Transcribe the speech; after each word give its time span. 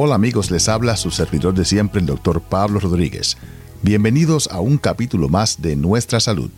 Hola 0.00 0.14
amigos, 0.14 0.52
les 0.52 0.68
habla 0.68 0.96
su 0.96 1.10
servidor 1.10 1.54
de 1.54 1.64
siempre, 1.64 1.98
el 1.98 2.06
doctor 2.06 2.40
Pablo 2.40 2.78
Rodríguez. 2.78 3.36
Bienvenidos 3.82 4.46
a 4.52 4.60
un 4.60 4.78
capítulo 4.78 5.28
más 5.28 5.60
de 5.60 5.74
Nuestra 5.74 6.20
Salud, 6.20 6.52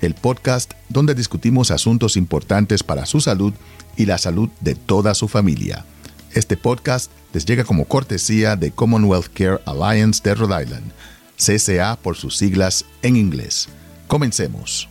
el 0.00 0.14
podcast 0.14 0.72
donde 0.88 1.14
discutimos 1.14 1.70
asuntos 1.70 2.16
importantes 2.16 2.82
para 2.82 3.04
su 3.04 3.20
salud 3.20 3.52
y 3.98 4.06
la 4.06 4.16
salud 4.16 4.48
de 4.62 4.76
toda 4.76 5.12
su 5.12 5.28
familia. 5.28 5.84
Este 6.32 6.56
podcast 6.56 7.10
les 7.34 7.44
llega 7.44 7.64
como 7.64 7.84
cortesía 7.84 8.56
de 8.56 8.70
Commonwealth 8.70 9.28
Care 9.34 9.60
Alliance 9.66 10.22
de 10.24 10.34
Rhode 10.34 10.62
Island, 10.62 10.90
CCA 11.36 11.96
por 11.96 12.16
sus 12.16 12.38
siglas 12.38 12.86
en 13.02 13.16
inglés. 13.16 13.68
Comencemos. 14.06 14.88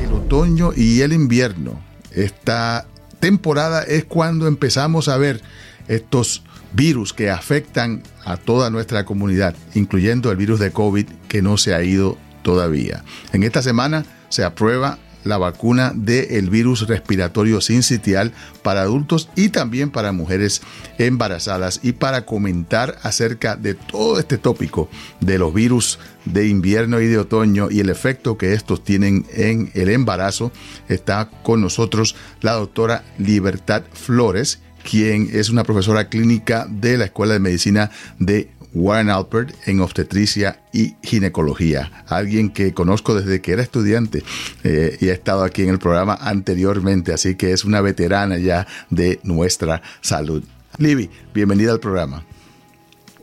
El 0.00 0.12
otoño 0.12 0.70
y 0.76 1.00
el 1.00 1.12
invierno. 1.12 1.82
Esta 2.12 2.86
temporada 3.24 3.82
es 3.84 4.04
cuando 4.04 4.46
empezamos 4.46 5.08
a 5.08 5.16
ver 5.16 5.40
estos 5.88 6.42
virus 6.74 7.14
que 7.14 7.30
afectan 7.30 8.02
a 8.22 8.36
toda 8.36 8.68
nuestra 8.68 9.06
comunidad, 9.06 9.54
incluyendo 9.72 10.30
el 10.30 10.36
virus 10.36 10.60
de 10.60 10.72
COVID 10.72 11.06
que 11.26 11.40
no 11.40 11.56
se 11.56 11.74
ha 11.74 11.82
ido 11.82 12.18
todavía. 12.42 13.02
En 13.32 13.42
esta 13.42 13.62
semana 13.62 14.04
se 14.28 14.44
aprueba 14.44 14.98
la 15.24 15.38
vacuna 15.38 15.92
del 15.94 16.50
virus 16.50 16.86
respiratorio 16.86 17.60
sincitial 17.60 18.32
para 18.62 18.82
adultos 18.82 19.28
y 19.34 19.48
también 19.48 19.90
para 19.90 20.12
mujeres 20.12 20.62
embarazadas. 20.98 21.80
Y 21.82 21.92
para 21.92 22.24
comentar 22.24 22.98
acerca 23.02 23.56
de 23.56 23.74
todo 23.74 24.18
este 24.18 24.38
tópico 24.38 24.88
de 25.20 25.38
los 25.38 25.52
virus 25.52 25.98
de 26.24 26.48
invierno 26.48 27.00
y 27.00 27.06
de 27.06 27.18
otoño 27.18 27.68
y 27.70 27.80
el 27.80 27.90
efecto 27.90 28.38
que 28.38 28.54
estos 28.54 28.84
tienen 28.84 29.26
en 29.32 29.70
el 29.74 29.88
embarazo, 29.88 30.52
está 30.88 31.28
con 31.42 31.60
nosotros 31.60 32.14
la 32.40 32.52
doctora 32.52 33.04
Libertad 33.18 33.82
Flores, 33.92 34.60
quien 34.88 35.30
es 35.32 35.48
una 35.48 35.64
profesora 35.64 36.08
clínica 36.08 36.66
de 36.68 36.98
la 36.98 37.06
Escuela 37.06 37.32
de 37.32 37.40
Medicina 37.40 37.90
de 38.18 38.50
Warren 38.74 39.08
Alpert 39.08 39.54
en 39.66 39.80
obstetricia 39.80 40.60
y 40.72 40.96
ginecología, 41.02 42.04
alguien 42.08 42.50
que 42.50 42.74
conozco 42.74 43.14
desde 43.14 43.40
que 43.40 43.52
era 43.52 43.62
estudiante 43.62 44.22
eh, 44.64 44.96
y 45.00 45.08
ha 45.08 45.12
estado 45.12 45.44
aquí 45.44 45.62
en 45.62 45.70
el 45.70 45.78
programa 45.78 46.18
anteriormente, 46.20 47.12
así 47.12 47.36
que 47.36 47.52
es 47.52 47.64
una 47.64 47.80
veterana 47.80 48.36
ya 48.38 48.66
de 48.90 49.20
nuestra 49.22 49.80
salud. 50.00 50.42
Libby, 50.78 51.08
bienvenida 51.32 51.72
al 51.72 51.80
programa. 51.80 52.24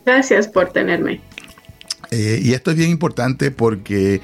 Gracias 0.05 0.47
por 0.47 0.71
tenerme. 0.71 1.21
Eh, 2.11 2.39
y 2.41 2.53
esto 2.53 2.71
es 2.71 2.77
bien 2.77 2.89
importante 2.89 3.51
porque 3.51 4.21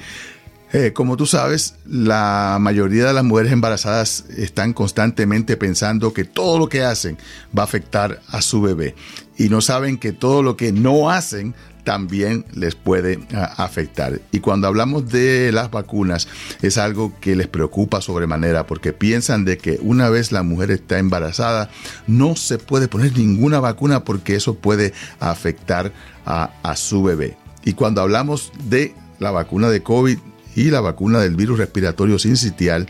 eh, 0.72 0.92
como 0.92 1.16
tú 1.16 1.24
sabes, 1.24 1.76
la 1.86 2.58
mayoría 2.60 3.06
de 3.06 3.14
las 3.14 3.24
mujeres 3.24 3.52
embarazadas 3.52 4.26
están 4.36 4.74
constantemente 4.74 5.56
pensando 5.56 6.12
que 6.12 6.24
todo 6.24 6.58
lo 6.58 6.68
que 6.68 6.82
hacen 6.82 7.16
va 7.56 7.62
a 7.62 7.64
afectar 7.64 8.20
a 8.28 8.42
su 8.42 8.60
bebé 8.60 8.94
y 9.38 9.48
no 9.48 9.62
saben 9.62 9.96
que 9.96 10.12
todo 10.12 10.42
lo 10.42 10.56
que 10.58 10.72
no 10.72 11.10
hacen 11.10 11.54
también 11.84 12.44
les 12.52 12.74
puede 12.74 13.18
afectar. 13.56 14.20
Y 14.30 14.40
cuando 14.40 14.66
hablamos 14.66 15.08
de 15.08 15.52
las 15.52 15.70
vacunas 15.70 16.28
es 16.60 16.76
algo 16.76 17.14
que 17.18 17.34
les 17.34 17.46
preocupa 17.46 18.02
sobremanera 18.02 18.66
porque 18.66 18.92
piensan 18.92 19.46
de 19.46 19.56
que 19.56 19.78
una 19.80 20.10
vez 20.10 20.32
la 20.32 20.42
mujer 20.42 20.70
está 20.70 20.98
embarazada 20.98 21.70
no 22.06 22.36
se 22.36 22.58
puede 22.58 22.88
poner 22.88 23.16
ninguna 23.16 23.58
vacuna 23.60 24.04
porque 24.04 24.34
eso 24.34 24.54
puede 24.54 24.92
afectar 25.18 25.94
a 26.26 26.76
su 26.76 27.02
bebé. 27.02 27.38
Y 27.64 27.72
cuando 27.72 28.02
hablamos 28.02 28.52
de 28.64 28.94
la 29.18 29.30
vacuna 29.30 29.70
de 29.70 29.82
COVID, 29.82 30.18
y 30.58 30.70
la 30.70 30.80
vacuna 30.80 31.20
del 31.20 31.36
virus 31.36 31.58
respiratorio 31.58 32.18
sincitial, 32.18 32.88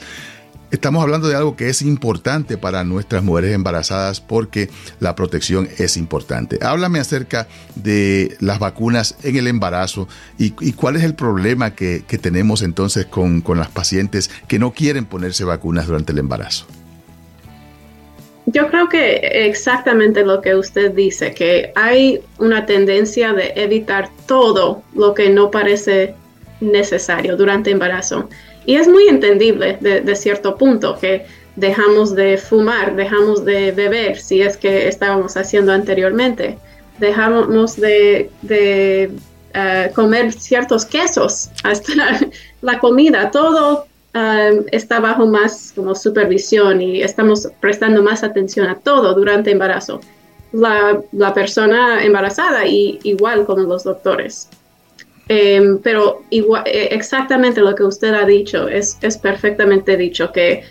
Estamos 0.70 1.02
hablando 1.02 1.28
de 1.28 1.34
algo 1.34 1.56
que 1.56 1.70
es 1.70 1.80
importante 1.80 2.58
para 2.58 2.84
nuestras 2.84 3.24
mujeres 3.24 3.54
embarazadas 3.54 4.20
porque 4.20 4.68
la 5.00 5.14
protección 5.14 5.66
es 5.78 5.96
importante. 5.96 6.58
Háblame 6.60 6.98
acerca 6.98 7.48
de 7.74 8.36
las 8.40 8.58
vacunas 8.58 9.16
en 9.22 9.36
el 9.36 9.46
embarazo 9.46 10.08
y, 10.36 10.50
cuál 10.72 10.96
es 10.96 11.04
el 11.04 11.14
problema 11.14 11.74
que, 11.74 12.00
tenemos 12.20 12.60
entonces 12.60 13.06
con, 13.06 13.40
con, 13.40 13.56
las 13.56 13.68
pacientes 13.68 14.30
que 14.46 14.58
no 14.58 14.74
quieren 14.74 15.06
ponerse 15.06 15.42
vacunas 15.44 15.86
durante 15.86 16.12
el 16.12 16.18
embarazo. 16.18 16.66
Yo 18.44 18.68
creo 18.68 18.90
que 18.90 19.16
exactamente 19.46 20.22
lo 20.22 20.42
que 20.42 20.54
usted 20.54 20.92
dice, 20.92 21.32
que 21.32 21.72
hay 21.76 22.20
una 22.36 22.66
tendencia 22.66 23.32
de 23.32 23.54
evitar 23.56 24.10
todo 24.26 24.82
lo 24.94 25.14
que 25.14 25.30
no 25.30 25.50
parece 25.50 26.14
necesario 26.60 27.36
durante 27.36 27.70
embarazo. 27.70 28.28
Y 28.66 28.76
es 28.76 28.86
muy 28.86 29.08
entendible 29.08 29.78
de, 29.80 30.14
cierto 30.16 30.56
punto 30.56 30.98
que 30.98 31.24
dejamos 31.56 32.14
de 32.14 32.36
fumar, 32.36 32.94
dejamos 32.96 33.44
de 33.44 33.72
beber, 33.72 34.18
si 34.18 34.42
es 34.42 34.56
que 34.56 34.88
estábamos 34.88 35.36
haciendo 35.36 35.72
anteriormente, 35.72 36.58
dejamos 36.98 37.76
de, 37.76 38.30
eh, 39.54 39.90
comer 39.94 40.32
ciertos 40.32 40.84
quesos, 40.84 41.48
hasta 41.64 41.92
la, 42.60 42.78
comida, 42.78 43.30
todo 43.30 43.86
eh, 44.12 44.64
está 44.70 45.00
bajo 45.00 45.26
más 45.26 45.72
como 45.74 45.94
supervisión 45.94 46.82
y 46.82 47.02
estamos 47.02 47.48
prestando 47.60 48.02
más 48.02 48.22
atención 48.22 48.68
a 48.68 48.74
todo 48.74 49.14
durante 49.14 49.50
embarazo. 49.50 50.00
La, 50.52 51.00
la 51.12 51.34
persona 51.34 52.02
embarazada 52.04 52.66
y 52.66 52.98
igual 53.02 53.46
como 53.46 53.62
los 53.62 53.84
doctores. 53.84 54.48
Em, 55.28 55.78
pero 55.78 56.22
igual, 56.30 56.62
eh, 56.66 56.88
exactamente 56.90 57.60
lo 57.60 57.74
que 57.74 57.84
usted 57.84 58.14
ha 58.14 58.24
dicho 58.24 58.66
es, 58.66 58.96
es 59.02 59.18
perfectamente 59.18 59.96
dicho, 59.96 60.32
que 60.32 60.64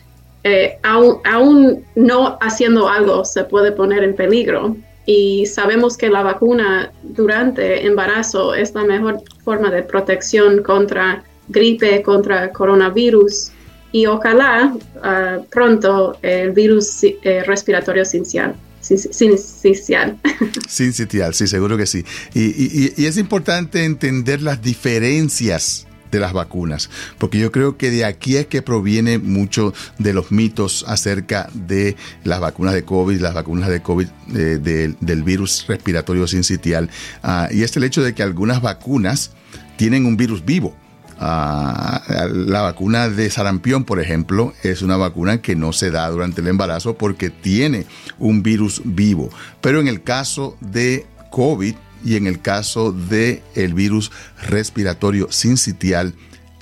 eh, 0.44 0.80
aún, 0.84 1.86
no 1.96 2.38
haciendo 2.42 2.90
algo 2.90 3.24
se 3.24 3.44
puede 3.44 3.72
poner 3.72 4.04
en 4.04 4.16
peligro. 4.16 4.76
Y 5.06 5.46
sabemos 5.46 5.98
que 5.98 6.10
la 6.10 6.22
vacuna 6.22 6.92
durante 7.04 7.86
embarazo 7.86 8.54
es 8.54 8.74
la 8.74 8.84
mejor 8.84 9.22
forma 9.44 9.72
de 9.72 9.84
protección 9.84 10.64
contra 10.64 11.24
gripe, 11.48 12.02
contra 12.02 12.52
coronavirus 12.52 13.52
y 13.94 14.06
ojalá 14.06 14.76
ah, 15.02 15.38
pronto 15.50 16.18
el 16.22 16.52
virus 16.52 17.04
eh, 17.04 17.44
respiratorio 17.46 18.04
sincitial 18.04 18.54
sincitial. 18.82 20.20
Sincitial, 20.68 21.34
sí, 21.34 21.48
seguro 21.48 21.78
que 21.78 21.86
sí. 21.86 22.06
Y, 22.34 23.06
es 23.06 23.18
importante 23.18 23.86
entender 23.86 24.42
las 24.42 24.62
diferencias 24.62 25.88
de 26.12 26.20
las 26.20 26.32
vacunas, 26.32 26.90
porque 27.18 27.38
yo 27.38 27.52
creo 27.52 27.76
que 27.76 27.92
de 27.92 28.06
aquí 28.06 28.38
es 28.38 28.48
que 28.48 28.62
proviene 28.62 29.18
mucho 29.18 29.74
de 29.98 30.14
los 30.14 30.32
mitos 30.32 30.86
acerca 30.88 31.50
de 31.54 31.98
las 32.24 32.40
vacunas 32.40 32.74
de 32.74 32.84
COVID, 32.84 33.20
las 33.20 33.34
vacunas 33.34 33.68
de 33.68 33.82
COVID 33.82 34.08
eh, 34.34 34.96
del 35.02 35.24
virus 35.24 35.66
respiratorio 35.68 36.26
sincitial, 36.26 36.90
ah, 37.24 37.50
y 37.52 37.64
es 37.64 37.76
el 37.76 37.84
hecho 37.84 38.02
de 38.04 38.14
que 38.14 38.24
algunas 38.24 38.62
vacunas 38.62 39.32
tienen 39.76 40.06
un 40.06 40.16
virus 40.16 40.46
vivo 40.46 40.74
la 41.20 42.62
vacuna 42.62 43.10
de 43.10 43.30
sarampión, 43.30 43.84
por 43.84 44.00
ejemplo, 44.00 44.54
es 44.64 44.82
una 44.82 44.98
vacuna 44.98 45.42
que 45.42 45.56
no 45.56 45.74
se 45.74 45.92
da 45.92 46.10
durante 46.10 46.42
el 46.42 46.48
embarazo 46.48 46.96
porque 46.98 47.30
tiene 47.30 47.86
un 48.20 48.44
virus 48.44 48.82
vivo. 48.84 49.30
Pero 49.62 49.80
en 49.80 49.88
el 49.88 50.04
caso 50.04 50.58
de 50.62 51.06
COVID 51.32 51.76
y 52.06 52.16
en 52.16 52.28
el 52.28 52.42
caso 52.42 52.92
de 52.92 53.42
el 53.56 53.74
virus 53.74 54.12
respiratorio 54.48 55.32
sincitial, 55.32 56.14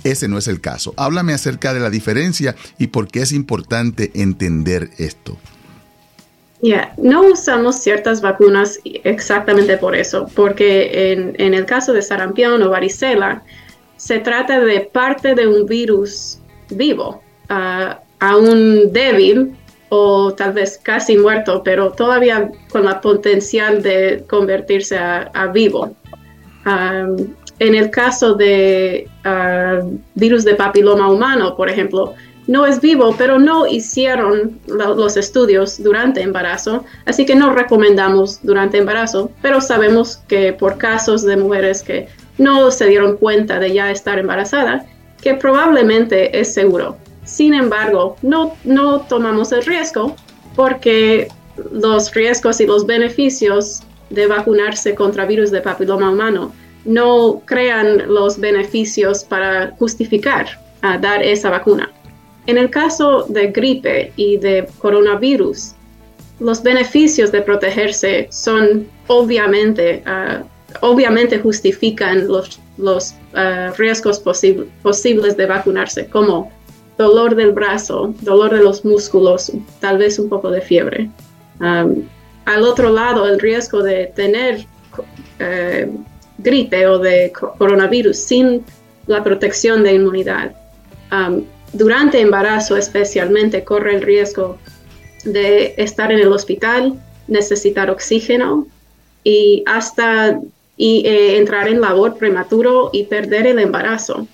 ese 0.04 0.28
no 0.28 0.38
es 0.38 0.48
el 0.48 0.62
caso. 0.62 0.94
Háblame 0.98 1.34
acerca 1.34 1.74
de 1.74 1.80
la 1.80 1.90
diferencia 1.90 2.56
y 2.78 2.88
por 2.88 3.08
qué 3.08 3.22
es 3.22 3.32
importante 3.32 4.12
entender 4.14 4.92
esto. 4.98 5.38
Ya, 6.62 6.94
no 6.98 7.24
usamos 7.24 7.76
ciertas 7.82 8.22
vacunas 8.22 8.80
exactamente 9.04 9.78
por 9.78 9.96
eso, 9.96 10.28
porque 10.34 11.12
en, 11.12 11.36
en 11.38 11.54
el 11.54 11.66
caso 11.66 11.92
de 11.92 12.02
sarampión 12.02 12.62
o 12.64 12.70
varicela, 12.70 13.44
se 14.06 14.20
trata 14.20 14.60
de 14.60 14.82
parte 14.82 15.34
de 15.34 15.48
un 15.48 15.66
virus 15.66 16.38
vivo, 16.70 17.24
aún 18.20 18.94
débil 18.94 19.56
o 19.90 20.32
tal 20.32 20.54
vez 20.54 20.80
casi 20.84 21.18
muerto, 21.18 21.64
pero 21.64 21.92
todavía 21.92 22.52
con 22.70 22.86
la 22.86 23.02
potencial 23.02 23.82
de 23.82 24.24
convertirse 24.30 24.96
a, 24.96 25.48
vivo. 25.52 25.96
en 27.58 27.74
el 27.76 27.90
caso 27.90 28.36
de 28.36 29.10
virus 30.14 30.46
de 30.46 30.54
papiloma 30.54 31.10
humano, 31.10 31.56
por 31.56 31.68
ejemplo, 31.68 32.14
no 32.46 32.68
es 32.68 32.80
vivo, 32.80 33.16
pero 33.18 33.40
no 33.40 33.66
hicieron 33.66 34.60
los 34.68 35.18
estudios 35.18 35.82
durante 35.82 36.22
embarazo, 36.22 36.86
así 37.08 37.26
que 37.26 37.34
no 37.34 37.56
recomendamos 37.56 38.40
durante 38.44 38.78
embarazo, 38.78 39.32
pero 39.42 39.62
sabemos 39.62 40.18
que 40.28 40.54
por 40.54 40.78
casos 40.78 41.24
de 41.24 41.38
mujeres 41.38 41.82
que 41.82 42.08
no 42.38 42.72
se 42.72 42.88
dieron 42.88 43.18
cuenta 43.18 43.60
de 43.60 43.74
ya 43.74 43.92
estar 43.92 44.20
embarazada, 44.20 44.86
que 45.22 45.34
probablemente 45.34 46.40
es 46.40 46.54
seguro. 46.54 46.98
Sin 47.24 47.54
embargo, 47.54 48.18
no, 48.22 48.56
no 48.64 49.02
tomamos 49.02 49.52
el 49.52 49.66
riesgo 49.66 50.16
porque 50.56 51.28
los 51.72 52.14
riesgos 52.14 52.60
y 52.62 52.66
los 52.66 52.86
beneficios 52.86 53.82
de 54.10 54.28
vacunarse 54.28 54.94
contra 54.94 55.26
virus 55.26 55.52
de 55.52 55.62
papiloma 55.62 56.12
humano 56.12 56.54
no 56.86 57.42
crean 57.46 58.14
los 58.14 58.40
beneficios 58.40 59.24
para 59.24 59.72
justificar 59.80 60.48
a 60.82 60.98
dar 60.98 61.24
esa 61.24 61.50
vacuna. 61.50 61.92
En 62.46 62.60
el 62.60 62.70
caso 62.70 63.26
de 63.28 63.48
gripe 63.48 64.12
y 64.16 64.38
de 64.38 64.68
coronavirus, 64.78 65.74
los 66.40 66.62
beneficios 66.62 67.32
de 67.32 67.42
protegerse 67.42 68.28
son 68.30 68.88
obviamente, 69.08 70.04
uh, 70.06 70.46
obviamente 70.82 71.40
justifican 71.40 72.28
los, 72.28 72.60
los 72.78 73.14
uh, 73.34 73.74
riesgos 73.78 74.20
posibles 74.82 75.38
de 75.38 75.46
vacunarse, 75.46 76.08
como 76.08 76.52
dolor 76.98 77.36
del 77.36 77.52
brazo, 77.52 78.14
dolor 78.22 78.54
de 78.54 78.64
los 78.64 78.86
músculos, 78.86 79.52
tal 79.80 79.98
vez 79.98 80.18
un 80.18 80.30
poco 80.30 80.50
de 80.50 80.62
fiebre. 80.62 81.10
Al 81.60 82.64
otro 82.64 82.90
lado, 82.90 83.28
el 83.28 83.40
riesgo 83.40 83.82
de 83.82 84.12
tener 84.16 84.66
uh, 85.40 86.04
gripe 86.38 86.88
o 86.88 87.00
de 87.00 87.32
coronavirus 87.58 88.18
sin 88.18 88.64
la 89.08 89.24
protección 89.24 89.84
de 89.84 89.94
inmunidad. 89.94 90.56
Um, 91.12 91.44
durante 91.74 92.20
embarazo 92.20 92.78
especialmente 92.78 93.64
corre 93.64 93.96
el 93.96 94.02
riesgo 94.02 94.58
de 95.24 95.74
estar 95.78 96.12
en 96.12 96.20
el 96.20 96.32
hospital, 96.32 96.94
necesitar 97.28 97.90
oxígeno 97.90 98.68
y 99.24 99.64
hasta 99.66 100.40
y, 100.78 101.04
eh, 101.06 101.38
entrar 101.38 101.68
en 101.68 101.82
labor 101.82 102.18
prematuro 102.18 102.90
y 102.94 103.04
perder 103.04 103.48
el 103.48 103.60
embarazo. 103.60 104.28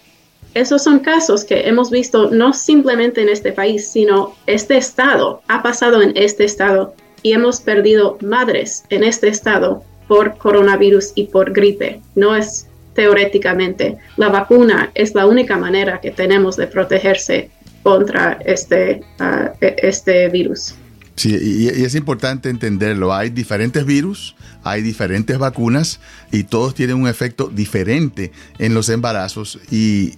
Esos 0.53 0.83
son 0.83 0.99
casos 0.99 1.45
que 1.45 1.67
hemos 1.67 1.89
visto 1.89 2.29
no 2.29 2.51
simplemente 2.53 3.21
en 3.21 3.29
este 3.29 3.53
país, 3.53 3.87
sino 3.87 4.35
este 4.47 4.75
estado, 4.77 5.41
ha 5.47 5.63
pasado 5.63 6.01
en 6.01 6.11
este 6.15 6.43
estado 6.43 6.93
y 7.23 7.33
hemos 7.33 7.61
perdido 7.61 8.17
madres 8.21 8.83
en 8.89 9.03
este 9.03 9.29
estado 9.29 9.83
por 10.07 10.37
coronavirus 10.37 11.13
y 11.15 11.27
por 11.27 11.53
gripe. 11.53 12.01
No 12.15 12.35
es 12.35 12.67
teóricamente. 12.95 13.97
La 14.17 14.29
vacuna 14.29 14.91
es 14.93 15.15
la 15.15 15.25
única 15.25 15.57
manera 15.57 16.01
que 16.01 16.11
tenemos 16.11 16.57
de 16.57 16.67
protegerse 16.67 17.49
contra 17.83 18.37
este, 18.45 19.01
uh, 19.19 19.55
este 19.61 20.29
virus. 20.29 20.75
Sí, 21.15 21.37
y, 21.41 21.67
es 21.83 21.95
importante 21.95 22.49
entenderlo. 22.49 23.13
Hay 23.13 23.29
diferentes 23.29 23.85
virus, 23.85 24.35
hay 24.63 24.81
diferentes 24.81 25.37
vacunas 25.37 25.99
y 26.31 26.43
todos 26.43 26.75
tienen 26.75 26.97
un 26.97 27.07
efecto 27.07 27.47
diferente 27.47 28.31
en 28.59 28.73
los 28.73 28.89
embarazos. 28.89 29.59
Y 29.69 30.15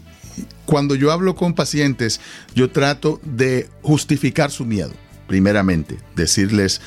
cuando 0.66 0.96
yo 0.96 1.12
hablo 1.12 1.36
con 1.36 1.54
pacientes, 1.54 2.20
yo 2.56 2.72
trato 2.72 3.20
de 3.24 3.70
justificar 3.82 4.52
su 4.52 4.66
miedo, 4.66 4.92
primeramente. 5.28 5.98
Decirles, 6.16 6.82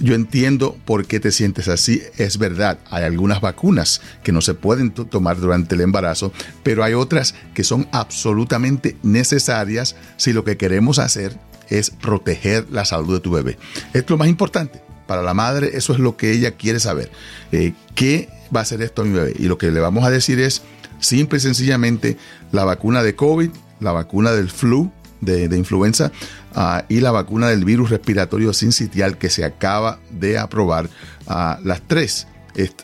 yo 0.00 0.14
entiendo 0.14 0.76
por 0.84 1.06
qué 1.06 1.20
te 1.20 1.32
sientes 1.32 1.68
así, 1.68 2.02
es 2.16 2.38
verdad, 2.38 2.78
hay 2.90 3.04
algunas 3.04 3.40
vacunas 3.40 4.00
que 4.22 4.32
no 4.32 4.40
se 4.40 4.54
pueden 4.54 4.90
tomar 4.90 5.38
durante 5.38 5.74
el 5.74 5.80
embarazo, 5.80 6.32
pero 6.62 6.84
hay 6.84 6.94
otras 6.94 7.34
que 7.54 7.64
son 7.64 7.88
absolutamente 7.92 8.96
necesarias 9.02 9.96
si 10.16 10.32
lo 10.32 10.44
que 10.44 10.56
queremos 10.56 10.98
hacer 10.98 11.38
es 11.68 11.90
proteger 11.90 12.66
la 12.70 12.84
salud 12.84 13.14
de 13.14 13.20
tu 13.20 13.30
bebé. 13.30 13.58
Es 13.92 14.08
lo 14.08 14.16
más 14.16 14.28
importante. 14.28 14.87
Para 15.08 15.22
la 15.22 15.32
madre 15.32 15.70
eso 15.72 15.94
es 15.94 15.98
lo 15.98 16.18
que 16.18 16.30
ella 16.30 16.52
quiere 16.52 16.78
saber. 16.78 17.10
Eh, 17.50 17.72
¿Qué 17.94 18.28
va 18.54 18.60
a 18.60 18.62
hacer 18.62 18.82
esto 18.82 19.00
a 19.02 19.04
mi 19.06 19.12
bebé? 19.12 19.32
Y 19.38 19.44
lo 19.48 19.56
que 19.56 19.70
le 19.70 19.80
vamos 19.80 20.04
a 20.04 20.10
decir 20.10 20.38
es 20.38 20.62
simple 21.00 21.38
y 21.38 21.40
sencillamente 21.40 22.18
la 22.52 22.64
vacuna 22.64 23.02
de 23.02 23.16
COVID, 23.16 23.48
la 23.80 23.92
vacuna 23.92 24.32
del 24.32 24.50
flu, 24.50 24.92
de, 25.22 25.44
influenza 25.56 26.12
ah, 26.54 26.84
y 26.90 27.00
la 27.00 27.10
vacuna 27.10 27.48
del 27.48 27.64
virus 27.64 27.88
respiratorio 27.88 28.52
sincitial 28.52 29.16
que 29.16 29.30
se 29.30 29.44
acaba 29.44 29.98
de 30.10 30.36
aprobar. 30.36 30.90
Ah, 31.26 31.58
las 31.64 31.80
tres 31.80 32.26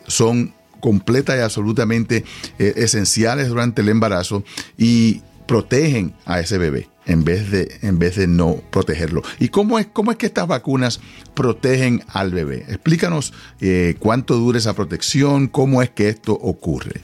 son 0.07 0.51
completas 0.79 1.37
y 1.37 1.41
absolutamente 1.41 2.25
eh, 2.57 2.73
esenciales 2.77 3.49
durante 3.49 3.83
el 3.83 3.89
embarazo 3.89 4.43
y 4.79 5.21
protegen 5.45 6.13
a 6.25 6.39
ese 6.39 6.57
bebé 6.57 6.89
en 7.05 7.23
vez 7.23 7.51
de, 7.51 7.77
en 7.81 7.99
vez 7.99 8.15
de 8.15 8.27
no 8.27 8.61
protegerlo. 8.71 9.21
¿Y 9.39 9.49
cómo 9.49 9.79
es, 9.79 9.87
cómo 9.87 10.11
es 10.11 10.17
que 10.17 10.25
estas 10.25 10.47
vacunas 10.47 10.99
protegen 11.33 12.03
al 12.07 12.31
bebé? 12.31 12.65
Explícanos 12.67 13.33
eh, 13.61 13.95
cuánto 13.99 14.35
dura 14.35 14.57
esa 14.57 14.73
protección, 14.73 15.47
cómo 15.47 15.81
es 15.81 15.89
que 15.89 16.09
esto 16.09 16.33
ocurre. 16.33 17.01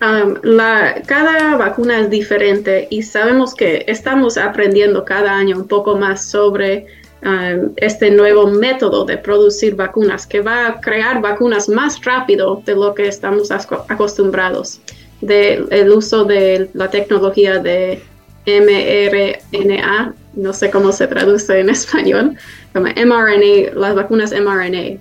Um, 0.00 0.36
la, 0.42 1.02
cada 1.06 1.56
vacuna 1.56 2.00
es 2.00 2.10
diferente 2.10 2.86
y 2.88 3.02
sabemos 3.02 3.54
que 3.54 3.84
estamos 3.88 4.38
aprendiendo 4.38 5.04
cada 5.04 5.34
año 5.34 5.56
un 5.56 5.66
poco 5.66 5.96
más 5.98 6.24
sobre 6.24 6.86
um, 7.24 7.72
este 7.74 8.12
nuevo 8.12 8.46
método 8.46 9.04
de 9.04 9.18
producir 9.18 9.74
vacunas 9.74 10.24
que 10.24 10.40
va 10.40 10.68
a 10.68 10.80
crear 10.80 11.20
vacunas 11.20 11.68
más 11.68 12.00
rápido 12.04 12.62
de 12.64 12.76
lo 12.76 12.94
que 12.94 13.08
estamos 13.08 13.50
acostumbrados 13.50 14.80
del 15.20 15.90
uso 15.90 16.24
de 16.24 16.70
la 16.74 16.90
tecnología 16.90 17.58
de 17.58 18.02
mRNA, 18.46 20.14
no 20.34 20.52
sé 20.52 20.70
cómo 20.70 20.92
se 20.92 21.06
traduce 21.06 21.58
en 21.58 21.70
español, 21.78 22.36
como 22.72 22.86
mRNA, 22.86 23.74
las 23.74 23.94
vacunas 23.94 24.32
mRNA. 24.32 24.98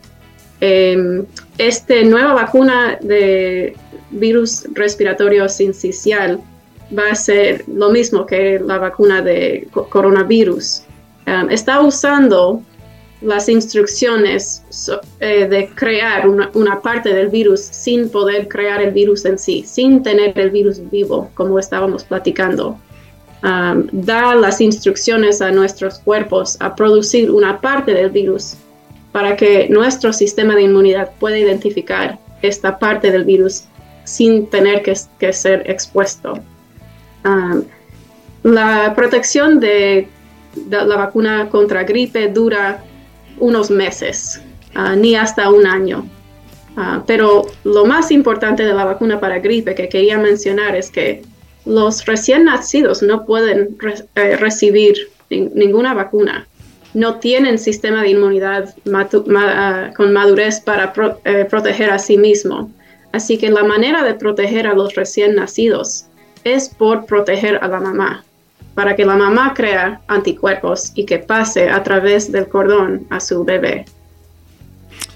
Eh, 0.59 1.23
esta 1.57 2.01
nueva 2.03 2.33
vacuna 2.33 2.97
de 3.01 3.75
virus 4.11 4.65
respiratorio 4.73 5.47
sincicial 5.49 6.39
va 6.97 7.11
a 7.11 7.15
ser 7.15 7.63
lo 7.67 7.89
mismo 7.89 8.25
que 8.25 8.59
la 8.59 8.77
vacuna 8.77 9.21
de 9.21 9.67
coronavirus. 9.71 10.83
Em, 11.25 11.49
está 11.49 11.81
usando 11.81 12.61
las 13.21 13.49
instrucciones 13.49 14.63
eh, 15.19 15.47
de 15.47 15.69
crear 15.69 16.27
una, 16.27 16.81
parte 16.81 17.13
del 17.13 17.29
virus 17.29 17.61
sin 17.61 18.09
poder 18.09 18.47
crear 18.47 18.81
el 18.81 18.91
virus 18.91 19.25
en 19.25 19.39
sí, 19.39 19.63
sin 19.65 20.03
tener 20.03 20.37
el 20.39 20.51
virus 20.51 20.79
vivo, 20.91 21.31
como 21.33 21.57
estábamos 21.57 22.03
platicando. 22.03 22.79
Um, 23.43 23.87
da 23.91 24.33
las 24.33 24.61
instrucciones 24.61 25.41
a 25.41 25.51
nuestros 25.51 25.99
cuerpos 25.99 26.57
a 26.59 26.75
producir 26.75 27.29
una 27.29 27.61
parte 27.61 27.93
del 27.93 28.09
virus 28.09 28.55
para 29.11 29.35
que 29.35 29.67
nuestro 29.69 30.11
sistema 30.11 30.55
de 30.55 30.63
inmunidad 30.63 31.11
pueda 31.19 31.37
identificar 31.37 32.17
esta 32.41 32.79
parte 32.79 33.11
del 33.11 33.25
virus 33.25 33.65
sin 34.05 34.47
tener 34.47 34.81
que, 34.81 35.33
ser 35.33 35.69
expuesto. 35.69 36.33
Um, 37.25 37.63
la 38.43 38.93
protección 38.95 39.59
de, 39.59 40.07
la 40.69 40.95
vacuna 40.95 41.49
contra 41.49 41.83
gripe 41.83 42.29
dura 42.29 42.83
unos 43.39 43.69
meses, 43.69 44.41
uh, 44.75 44.95
ni 44.95 45.15
hasta 45.15 45.49
un 45.49 45.65
año. 45.65 46.07
Uh, 46.75 47.01
pero 47.07 47.47
lo 47.63 47.85
más 47.85 48.11
importante 48.11 48.63
de 48.63 48.73
la 48.73 48.85
vacuna 48.85 49.19
para 49.19 49.39
gripe 49.39 49.73
que 49.73 49.89
quería 49.89 50.17
mencionar 50.17 50.75
es 50.75 50.91
que 50.91 51.23
los 51.67 52.05
recién 52.05 52.45
nacidos 52.45 53.01
no 53.01 53.25
pueden 53.25 53.77
eh, 54.15 54.37
recibir 54.37 54.95
ninguna 55.29 55.93
vacuna. 55.93 56.47
No 56.93 57.19
tienen 57.19 57.59
sistema 57.59 58.01
de 58.01 58.11
inmunidad 58.11 58.73
ah, 58.93 59.91
con 59.95 60.13
madurez 60.13 60.61
para 60.61 60.93
eh, 61.25 61.45
proteger 61.49 61.89
a 61.89 61.99
sí 61.99 62.17
mismo. 62.17 62.71
Así 63.11 63.37
que 63.37 63.49
la 63.49 63.63
manera 63.63 64.03
de 64.03 64.13
proteger 64.13 64.67
a 64.67 64.73
los 64.73 64.95
recién 64.95 65.35
nacidos 65.35 66.05
es 66.43 66.69
por 66.69 67.05
proteger 67.05 67.59
a 67.61 67.67
la 67.67 67.79
mamá, 67.79 68.23
para 68.77 68.95
que 68.95 69.05
la 69.05 69.15
mamá 69.15 69.55
crea 69.55 70.01
anticuerpos 70.07 70.91
y 70.93 71.07
que 71.07 71.17
pase 71.17 71.67
a 71.67 71.81
través 71.81 72.31
del 72.31 72.47
cordón 72.47 73.07
a 73.09 73.19
su 73.19 73.43
bebé. 73.43 73.85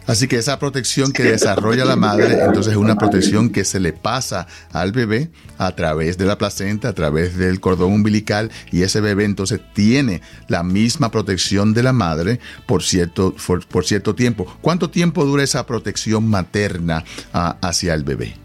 Así 0.07 0.27
que 0.27 0.37
esa 0.37 0.57
protección 0.57 1.11
que 1.11 1.21
desarrolla 1.21 1.85
la 1.85 1.95
madre, 1.95 2.39
entonces 2.43 2.71
es 2.71 2.77
una 2.77 2.95
protección 2.95 3.51
que 3.51 3.63
se 3.63 3.79
le 3.79 3.93
pasa 3.93 4.47
al 4.73 4.91
bebé 4.91 5.29
a 5.59 5.75
través 5.75 6.17
de 6.17 6.25
la 6.25 6.39
placenta, 6.39 6.89
a 6.89 6.93
través 6.93 7.37
del 7.37 7.59
cordón 7.59 7.93
umbilical, 7.93 8.49
y 8.71 8.81
ese 8.81 8.99
bebé 8.99 9.25
entonces 9.25 9.61
tiene 9.75 10.23
la 10.47 10.63
misma 10.63 11.11
protección 11.11 11.75
de 11.75 11.83
la 11.83 11.93
madre 11.93 12.39
por 12.65 12.81
cierto, 12.81 13.35
por, 13.69 13.85
cierto 13.85 14.15
tiempo. 14.15 14.47
¿Cuánto 14.61 14.89
tiempo 14.89 15.23
dura 15.23 15.43
esa 15.43 15.67
protección 15.67 16.27
materna 16.27 17.03
ah, 17.31 17.57
hacia 17.61 17.93
el 17.93 18.03
bebé? 18.03 18.40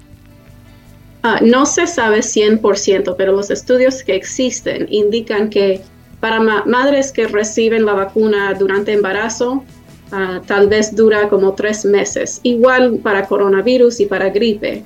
Ah, 1.27 1.41
no 1.43 1.67
se 1.67 1.87
sabe 1.87 2.21
100%, 2.23 3.17
pero 3.17 3.33
los 3.33 3.51
estudios 3.51 4.05
que 4.05 4.15
existen 4.15 4.87
indican 4.91 5.51
que 5.51 5.81
para 6.21 6.41
madres 6.41 7.13
que 7.13 7.27
reciben 7.27 7.85
la 7.85 7.95
vacuna 7.95 8.55
durante 8.55 8.93
embarazo, 8.93 9.65
Ah, 10.13 10.41
tal 10.47 10.69
vez 10.69 10.95
dura 10.95 11.29
como 11.29 11.55
tres 11.55 11.85
meses. 11.85 12.41
Igual 12.45 12.99
para 13.03 13.27
coronavirus 13.27 14.01
y 14.01 14.07
para 14.07 14.31
gripe. 14.31 14.85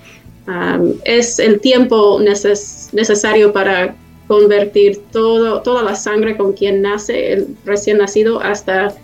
es 1.05 1.39
el 1.39 1.61
tiempo 1.61 2.19
necesario 2.21 3.53
para 3.53 3.95
convertir 4.27 5.01
todo, 5.13 5.61
toda 5.63 5.83
la 5.85 5.95
sangre 5.95 6.37
con 6.37 6.55
quien 6.55 6.83
nace 6.83 7.33
el 7.33 7.57
recién 7.65 7.99
nacido 7.99 8.41
hasta 8.41 8.95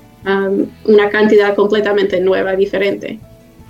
una 0.84 1.10
cantidad 1.10 1.54
completamente 1.54 2.20
nueva, 2.20 2.56
diferente. 2.56 3.20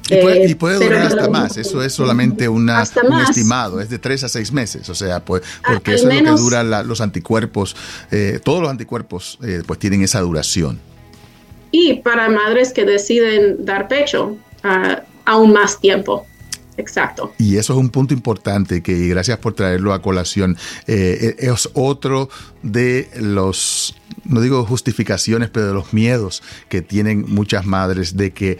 Y 0.08 0.54
puede, 0.54 0.76
eh, 0.76 0.84
durar 0.84 1.02
hasta 1.06 1.28
más, 1.28 1.56
eso 1.56 1.82
es 1.82 1.92
solamente 1.92 2.48
una, 2.48 2.84
un 3.08 3.20
estimado, 3.20 3.80
es 3.80 3.90
de 3.90 3.98
tres 3.98 4.22
a 4.22 4.28
seis 4.28 4.52
meses, 4.52 4.88
o 4.88 4.94
sea, 4.94 5.20
pues, 5.24 5.42
porque 5.66 5.94
eso 5.94 6.08
es 6.08 6.22
lo 6.22 6.36
que 6.36 6.40
dura 6.40 6.62
los 6.84 7.00
anticuerpos, 7.00 7.74
eh, 8.10 8.38
todos 8.42 8.60
los 8.60 8.70
anticuerpos 8.70 9.38
eh, 9.42 9.62
pues 9.66 9.78
tienen 9.80 10.02
esa 10.02 10.20
duración 10.20 10.80
y 11.78 11.94
para 11.94 12.28
madres 12.28 12.72
que 12.72 12.84
deciden 12.84 13.64
dar 13.64 13.88
pecho 13.88 14.36
uh, 14.64 15.00
aún 15.24 15.52
más 15.52 15.78
tiempo. 15.80 16.26
Exacto. 16.76 17.32
Y 17.38 17.56
eso 17.56 17.72
es 17.72 17.78
un 17.78 17.90
punto 17.90 18.14
importante 18.14 18.82
que 18.82 19.08
gracias 19.08 19.38
por 19.38 19.54
traerlo 19.54 19.92
a 19.92 20.02
colación. 20.02 20.56
Eh, 20.86 21.36
eh, 21.38 21.50
es 21.50 21.68
otro 21.74 22.28
de 22.62 23.08
los, 23.20 23.94
no 24.24 24.40
digo 24.40 24.64
justificaciones, 24.64 25.50
pero 25.50 25.68
de 25.68 25.74
los 25.74 25.92
miedos 25.92 26.42
que 26.68 26.82
tienen 26.82 27.24
muchas 27.28 27.66
madres 27.66 28.16
de 28.16 28.32
que 28.32 28.58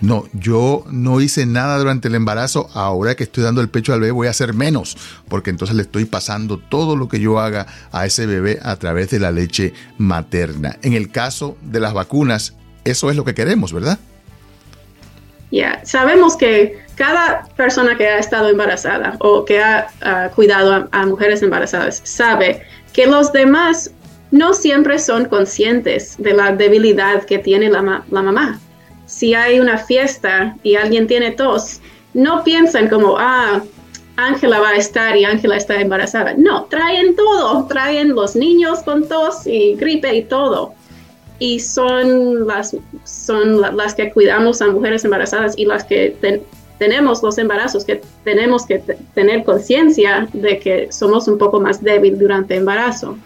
no, 0.00 0.24
yo 0.32 0.84
no 0.90 1.20
hice 1.20 1.46
nada 1.46 1.78
durante 1.78 2.08
el 2.08 2.14
embarazo, 2.14 2.68
ahora 2.74 3.14
que 3.14 3.24
estoy 3.24 3.42
dando 3.42 3.60
el 3.60 3.70
pecho 3.70 3.94
al 3.94 4.00
bebé 4.00 4.12
voy 4.12 4.26
a 4.26 4.30
hacer 4.30 4.52
menos, 4.52 4.96
porque 5.28 5.50
entonces 5.50 5.76
le 5.76 5.82
estoy 5.82 6.04
pasando 6.04 6.58
todo 6.58 6.94
lo 6.96 7.08
que 7.08 7.20
yo 7.20 7.40
haga 7.40 7.66
a 7.90 8.04
ese 8.04 8.26
bebé 8.26 8.58
a 8.62 8.76
través 8.76 9.10
de 9.10 9.18
la 9.18 9.30
leche 9.30 9.72
materna. 9.96 10.76
En 10.82 10.92
el 10.92 11.10
caso 11.10 11.56
de 11.62 11.80
las 11.80 11.94
vacunas, 11.94 12.54
eso 12.84 13.08
es 13.08 13.16
lo 13.16 13.24
que 13.24 13.34
queremos, 13.34 13.72
¿verdad? 13.72 13.98
Ya, 15.50 15.80
sabemos 15.84 16.36
que 16.36 16.78
cada 16.96 17.44
persona 17.56 17.96
que 17.96 18.06
ha 18.06 18.18
estado 18.18 18.48
embarazada 18.48 19.16
o 19.20 19.44
que 19.44 19.60
ha 19.60 19.88
cuidado 20.34 20.88
a, 20.90 21.06
mujeres 21.06 21.42
embarazadas 21.42 22.00
sabe 22.04 22.62
que 22.92 23.06
los 23.06 23.32
demás 23.32 23.90
no 24.30 24.52
siempre 24.52 24.98
son 24.98 25.26
conscientes 25.26 26.16
de 26.18 26.34
la 26.34 26.52
debilidad 26.52 27.24
que 27.24 27.38
tiene 27.38 27.68
la, 27.68 28.04
la 28.10 28.22
mamá. 28.22 28.60
Si 29.06 29.34
hay 29.34 29.60
una 29.60 29.78
fiesta 29.78 30.56
y 30.62 30.76
alguien 30.76 31.06
tiene 31.06 31.30
tos, 31.30 31.80
no 32.14 32.42
piensan 32.42 32.88
como, 32.88 33.16
ah, 33.18 33.62
Ángela 34.16 34.60
va 34.60 34.70
a 34.70 34.76
estar 34.76 35.16
y 35.16 35.24
Ángela 35.24 35.56
está 35.56 35.80
embarazada. 35.80 36.34
No, 36.36 36.64
traen 36.64 37.16
todo, 37.16 37.66
traen 37.66 38.14
los 38.14 38.36
niños 38.36 38.80
con 38.80 39.08
tos 39.08 39.46
y 39.46 39.74
gripe 39.74 40.14
y 40.14 40.22
todo 40.22 40.74
y 41.38 41.60
son 41.60 42.46
las, 42.46 42.76
son 43.04 43.60
las 43.60 43.94
que 43.94 44.12
cuidamos 44.12 44.62
a 44.62 44.68
mujeres 44.68 45.04
embarazadas 45.04 45.54
y 45.56 45.64
las 45.64 45.84
que 45.84 46.16
tenemos 46.78 47.22
los 47.22 47.38
embarazos, 47.38 47.84
que 47.84 48.00
tenemos 48.24 48.66
que 48.66 48.82
tener 49.14 49.44
conciencia 49.44 50.28
de 50.32 50.58
que 50.58 50.92
somos 50.92 51.28
un 51.28 51.38
poco 51.38 51.60
más 51.60 51.82
débil 51.82 52.18
durante 52.18 52.56
embarazo. 52.56 53.16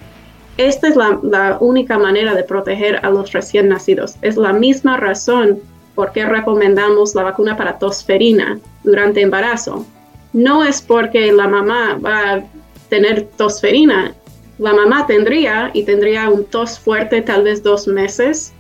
Esta 0.56 0.88
es 0.88 0.96
la, 0.96 1.20
la, 1.22 1.58
única 1.60 1.98
manera 1.98 2.34
de 2.34 2.42
proteger 2.42 2.98
a 3.04 3.10
los 3.10 3.32
recién 3.32 3.68
nacidos. 3.68 4.16
Es 4.22 4.36
la 4.36 4.52
misma 4.52 4.96
razón 4.96 5.60
por 5.94 6.12
qué 6.12 6.26
recomendamos 6.26 7.14
la 7.14 7.22
vacuna 7.22 7.56
para 7.56 7.78
tosferina 7.78 8.58
durante 8.82 9.20
embarazo. 9.20 9.86
No 10.32 10.64
es 10.64 10.82
porque 10.82 11.32
la 11.32 11.46
mamá 11.46 11.98
va 12.04 12.34
a 12.34 12.44
tener 12.88 13.28
tosferina, 13.36 14.14
la 14.58 14.72
mamá 14.72 15.06
tendría 15.06 15.70
y 15.72 15.84
tendría 15.84 16.28
un 16.28 16.44
tos 16.44 16.78
fuerte 16.78 17.22
tal 17.22 17.44
vez 17.44 17.62
dos 17.62 17.86
meses, 17.86 18.52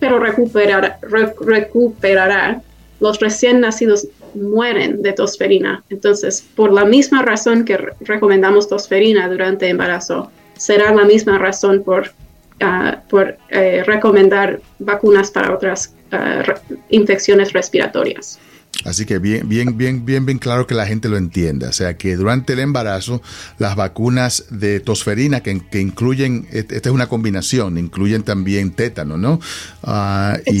pero 0.00 0.18
recuperará, 0.18 0.98
recuperará. 1.40 2.60
Los 3.00 3.20
recién 3.20 3.60
nacidos 3.60 4.08
mueren 4.34 5.02
de 5.02 5.12
tosferina. 5.12 5.82
Entonces, 5.90 6.44
por 6.56 6.72
la 6.72 6.84
misma 6.84 7.22
razón 7.22 7.64
que 7.64 7.76
recomendamos 8.00 8.68
tosferina 8.68 9.28
durante 9.28 9.68
embarazo, 9.68 10.30
será 10.56 10.92
la 10.92 11.04
misma 11.04 11.38
razón 11.38 11.82
por, 11.84 12.12
ah, 12.60 13.02
por 13.08 13.36
eh, 13.50 13.82
recomendar 13.84 14.60
vacunas 14.78 15.30
para 15.30 15.54
otras 15.54 15.94
ah, 16.12 16.42
infecciones 16.88 17.52
respiratorias. 17.52 18.38
Así 18.84 19.06
que 19.06 19.18
bien, 19.18 19.48
bien, 19.48 19.76
bien, 19.76 20.04
bien, 20.04 20.26
bien 20.26 20.38
claro 20.38 20.66
que 20.66 20.74
la 20.74 20.86
gente 20.86 21.08
lo 21.08 21.16
entienda. 21.16 21.68
O 21.68 21.72
sea 21.72 21.96
que 21.96 22.16
durante 22.16 22.54
el 22.54 22.58
embarazo, 22.58 23.22
las 23.58 23.76
vacunas 23.76 24.46
de 24.50 24.80
tosferina 24.80 25.40
que, 25.40 25.60
incluyen, 25.80 26.46
esta 26.50 26.88
es 26.88 26.94
una 26.94 27.08
combinación, 27.08 27.78
incluyen 27.78 28.22
también 28.22 28.72
tétano, 28.72 29.16
¿no? 29.16 29.40
Ah, 29.82 30.38
y, 30.46 30.60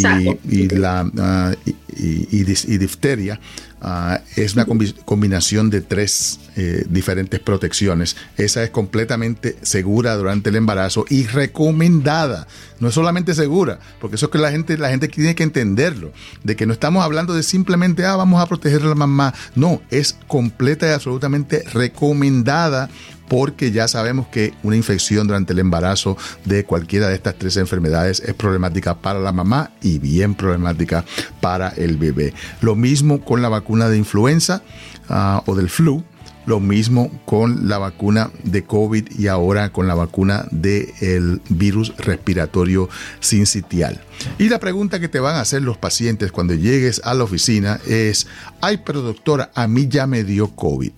la 0.68 1.10
ah, 1.18 1.54
y, 1.96 2.44
difteria. 2.78 3.40
Ah, 3.86 4.22
es 4.36 4.54
una 4.54 4.64
combinación 5.04 5.68
de 5.68 5.82
tres 5.82 6.40
eh, 6.56 6.86
diferentes 6.88 7.38
protecciones. 7.38 8.16
Esa 8.38 8.64
es 8.64 8.70
completamente 8.70 9.58
segura 9.60 10.16
durante 10.16 10.48
el 10.48 10.56
embarazo 10.56 11.04
y 11.10 11.26
recomendada. 11.26 12.48
No 12.80 12.88
es 12.88 12.94
solamente 12.94 13.34
segura, 13.34 13.78
porque 14.00 14.16
eso 14.16 14.26
es 14.26 14.32
que 14.32 14.38
la 14.38 14.50
gente, 14.50 14.78
la 14.78 14.88
gente 14.88 15.08
tiene 15.08 15.34
que 15.34 15.42
entenderlo, 15.42 16.12
de 16.42 16.56
que 16.56 16.64
no 16.64 16.72
estamos 16.72 17.04
hablando 17.04 17.34
de 17.34 17.42
simplemente, 17.42 18.06
ah, 18.06 18.16
vamos 18.16 18.40
a 18.40 18.46
proteger 18.46 18.80
a 18.84 18.86
la 18.86 18.94
mamá. 18.94 19.34
No, 19.54 19.82
es 19.90 20.16
completa 20.28 20.88
y 20.88 20.92
absolutamente 20.92 21.62
recomendada 21.70 22.88
porque 23.28 23.70
ya 23.70 23.88
sabemos 23.88 24.26
que 24.28 24.54
una 24.62 24.76
infección 24.76 25.26
durante 25.26 25.52
el 25.52 25.58
embarazo 25.58 26.16
de 26.44 26.64
cualquiera 26.64 27.08
de 27.08 27.14
estas 27.14 27.36
tres 27.36 27.56
enfermedades 27.56 28.20
es 28.20 28.34
problemática 28.34 28.94
para 28.94 29.18
la 29.18 29.32
mamá 29.32 29.70
y 29.82 29.98
bien 29.98 30.34
problemática 30.34 31.04
para 31.40 31.68
el 31.68 31.96
bebé. 31.96 32.34
Lo 32.60 32.74
mismo 32.74 33.24
con 33.24 33.42
la 33.42 33.48
vacuna 33.48 33.88
de 33.88 33.98
influenza 33.98 34.62
ah, 35.08 35.42
o 35.46 35.54
del 35.54 35.70
flu. 35.70 36.04
Lo 36.46 36.60
mismo 36.60 37.10
con 37.24 37.70
la 37.70 37.78
vacuna 37.78 38.30
de 38.42 38.64
COVID 38.64 39.18
y 39.18 39.28
ahora 39.28 39.72
con 39.72 39.86
la 39.86 39.94
vacuna 39.94 40.44
del 40.50 41.40
virus 41.48 41.96
respiratorio 41.96 42.90
sincitial. 43.20 44.02
Y 44.36 44.50
la 44.50 44.60
pregunta 44.60 45.00
que 45.00 45.08
te 45.08 45.20
van 45.20 45.36
a 45.36 45.40
hacer 45.40 45.62
los 45.62 45.78
pacientes 45.78 46.32
cuando 46.32 46.52
llegues 46.52 47.00
a 47.02 47.14
la 47.14 47.24
oficina 47.24 47.80
es, 47.86 48.26
ay, 48.60 48.82
pero 48.84 49.00
doctora, 49.00 49.52
a 49.54 49.66
mí 49.66 49.88
ya 49.88 50.06
me 50.06 50.22
dio 50.22 50.48
COVID 50.48 50.92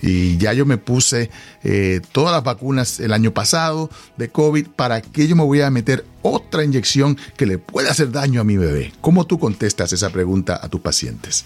y 0.00 0.36
ya 0.38 0.52
yo 0.52 0.64
me 0.64 0.78
puse 0.78 1.30
eh, 1.64 2.00
todas 2.12 2.32
las 2.32 2.44
vacunas 2.44 3.00
el 3.00 3.12
año 3.12 3.32
pasado 3.32 3.90
de 4.16 4.28
COVID, 4.28 4.68
¿para 4.68 5.00
qué 5.02 5.26
yo 5.26 5.36
me 5.36 5.44
voy 5.44 5.60
a 5.60 5.70
meter 5.70 6.04
otra 6.22 6.64
inyección 6.64 7.16
que 7.36 7.46
le 7.46 7.58
pueda 7.58 7.90
hacer 7.90 8.10
daño 8.10 8.40
a 8.40 8.44
mi 8.44 8.56
bebé? 8.56 8.92
¿Cómo 9.00 9.26
tú 9.26 9.38
contestas 9.38 9.92
esa 9.92 10.10
pregunta 10.10 10.58
a 10.62 10.68
tus 10.68 10.80
pacientes? 10.80 11.44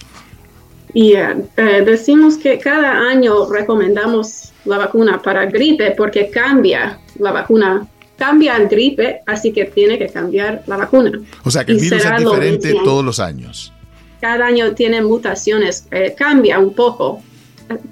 Y 0.95 1.15
eh, 1.15 1.47
decimos 1.85 2.37
que 2.37 2.59
cada 2.59 3.09
año 3.11 3.50
recomendamos 3.50 4.53
la 4.65 4.79
vacuna 4.79 5.21
para 5.21 5.47
gripe 5.47 5.93
porque 5.97 6.31
cambia 6.31 7.00
la 7.19 7.33
vacuna 7.33 7.87
cambia 8.17 8.57
el 8.57 8.69
gripe, 8.69 9.21
así 9.26 9.53
que 9.53 9.67
tiene 9.67 9.99
que 9.99 10.09
cambiar 10.09 10.62
la 10.67 10.76
vacuna. 10.76 11.12
O 11.45 11.50
sea 11.50 11.65
que 11.65 11.73
el 11.73 11.79
virus 11.79 12.05
es 12.05 12.19
diferente 12.19 12.75
todos 12.85 13.05
los 13.05 13.21
años. 13.21 13.73
Cada 14.21 14.47
año 14.47 14.73
tiene 14.73 15.03
mutaciones, 15.03 15.87
eh, 15.91 16.15
cambia 16.17 16.59
un 16.59 16.73
poco 16.73 17.23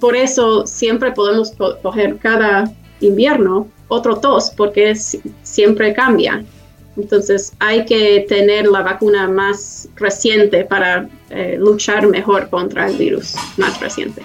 por 0.00 0.16
eso 0.16 0.66
siempre 0.66 1.12
podemos 1.12 1.52
coger 1.82 2.18
cada 2.18 2.72
invierno 3.00 3.68
otro 3.88 4.16
tos 4.16 4.50
porque 4.56 4.94
siempre 5.42 5.94
cambia. 5.94 6.44
Entonces 6.96 7.52
hay 7.58 7.84
que 7.84 8.24
tener 8.28 8.66
la 8.66 8.82
vacuna 8.82 9.28
más 9.28 9.88
reciente 9.96 10.64
para 10.64 11.08
eh, 11.30 11.56
luchar 11.58 12.06
mejor 12.06 12.48
contra 12.50 12.86
el 12.86 12.96
virus 12.96 13.34
más 13.56 13.80
reciente. 13.80 14.22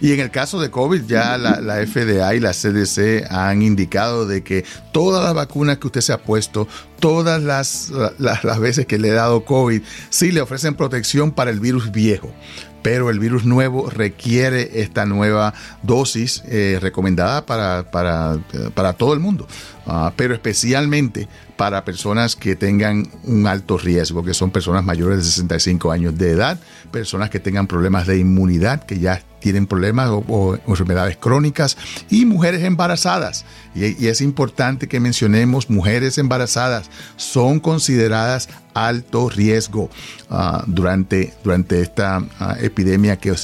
Y 0.00 0.12
en 0.12 0.20
el 0.20 0.30
caso 0.30 0.60
de 0.60 0.70
COVID, 0.70 1.02
ya 1.06 1.36
la, 1.38 1.86
FDA 1.86 2.34
y 2.34 2.40
la 2.40 2.52
CDC 2.52 3.26
han 3.30 3.62
indicado 3.62 4.26
de 4.26 4.42
que 4.42 4.64
todas 4.92 5.24
las 5.24 5.34
vacunas 5.34 5.78
que 5.78 5.88
usted 5.88 6.00
se 6.00 6.12
ha 6.12 6.18
puesto, 6.18 6.68
todas 7.00 7.42
las, 7.42 7.92
las 8.18 8.60
veces 8.60 8.86
que 8.86 8.98
le 8.98 9.10
ha 9.10 9.14
dado 9.14 9.44
COVID, 9.44 9.82
sí 10.10 10.30
le 10.30 10.40
ofrecen 10.40 10.74
protección 10.74 11.32
para 11.32 11.50
el 11.50 11.60
virus 11.60 11.90
viejo. 11.90 12.32
Pero 12.80 13.10
el 13.10 13.18
virus 13.18 13.44
nuevo 13.44 13.90
requiere 13.90 14.80
esta 14.80 15.04
nueva 15.04 15.52
dosis 15.82 16.44
eh, 16.46 16.78
recomendada 16.80 17.44
para, 17.44 17.90
para, 17.90 18.38
para, 18.72 18.92
todo 18.92 19.14
el 19.14 19.20
mundo, 19.20 19.48
ah, 19.84 20.12
pero 20.16 20.32
especialmente 20.32 21.28
para 21.56 21.84
personas 21.84 22.36
que 22.36 22.54
tengan 22.54 23.10
un 23.24 23.48
alto 23.48 23.78
riesgo, 23.78 24.24
que 24.24 24.32
son 24.32 24.52
personas 24.52 24.84
mayores 24.84 25.18
de 25.18 25.24
65 25.24 25.90
años 25.90 26.16
de 26.16 26.30
edad, 26.30 26.60
personas 26.92 27.30
que 27.30 27.40
tengan 27.40 27.66
problemas 27.66 28.06
de 28.06 28.18
inmunidad, 28.18 28.84
que 28.84 29.00
ya 29.00 29.14
tienen 29.40 29.66
problemas 29.66 30.10
o, 30.10 30.58
enfermedades 30.66 31.16
crónicas 31.16 31.76
y 32.10 32.24
mujeres 32.24 32.62
embarazadas. 32.62 33.44
Y, 33.74 34.06
es 34.06 34.20
importante 34.20 34.88
que 34.88 35.00
mencionemos 35.00 35.70
mujeres 35.70 36.18
embarazadas 36.18 36.90
son 37.16 37.60
consideradas 37.60 38.48
alto 38.74 39.28
riesgo 39.28 39.90
ah, 40.30 40.64
durante, 40.66 41.34
durante 41.44 41.80
esta 41.80 42.24
ah, 42.38 42.56
epidemia 42.60 43.16
que 43.16 43.34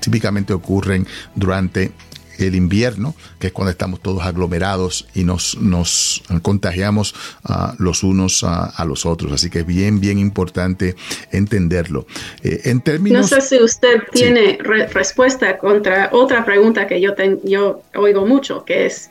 típicamente 0.00 0.52
ocurren 0.52 1.06
durante 1.34 1.92
el 2.38 2.54
invierno, 2.54 3.14
que 3.38 3.48
es 3.48 3.52
cuando 3.52 3.70
estamos 3.70 4.00
todos 4.00 4.22
aglomerados 4.22 5.06
y 5.14 5.24
nos, 5.24 5.56
nos 5.58 6.22
contagiamos 6.42 7.14
uh, 7.48 7.74
los 7.78 8.02
unos 8.02 8.44
a 8.44 8.84
los 8.84 9.06
otros. 9.06 9.32
Así 9.32 9.50
que 9.50 9.60
es 9.60 9.66
bien, 9.66 10.00
bien 10.00 10.18
importante 10.18 10.96
entenderlo. 11.30 12.06
Eh, 12.42 12.62
en 12.64 12.80
términos, 12.80 13.30
no 13.30 13.40
sé 13.40 13.40
si 13.40 13.62
usted 13.62 14.02
tiene 14.12 14.58
respuesta 14.92 15.58
contra 15.58 16.10
otra 16.12 16.44
pregunta 16.44 16.86
que 16.86 17.00
yo, 17.00 17.14
yo 17.44 17.82
oigo 17.94 18.26
mucho, 18.26 18.64
que 18.64 18.86
es, 18.86 19.10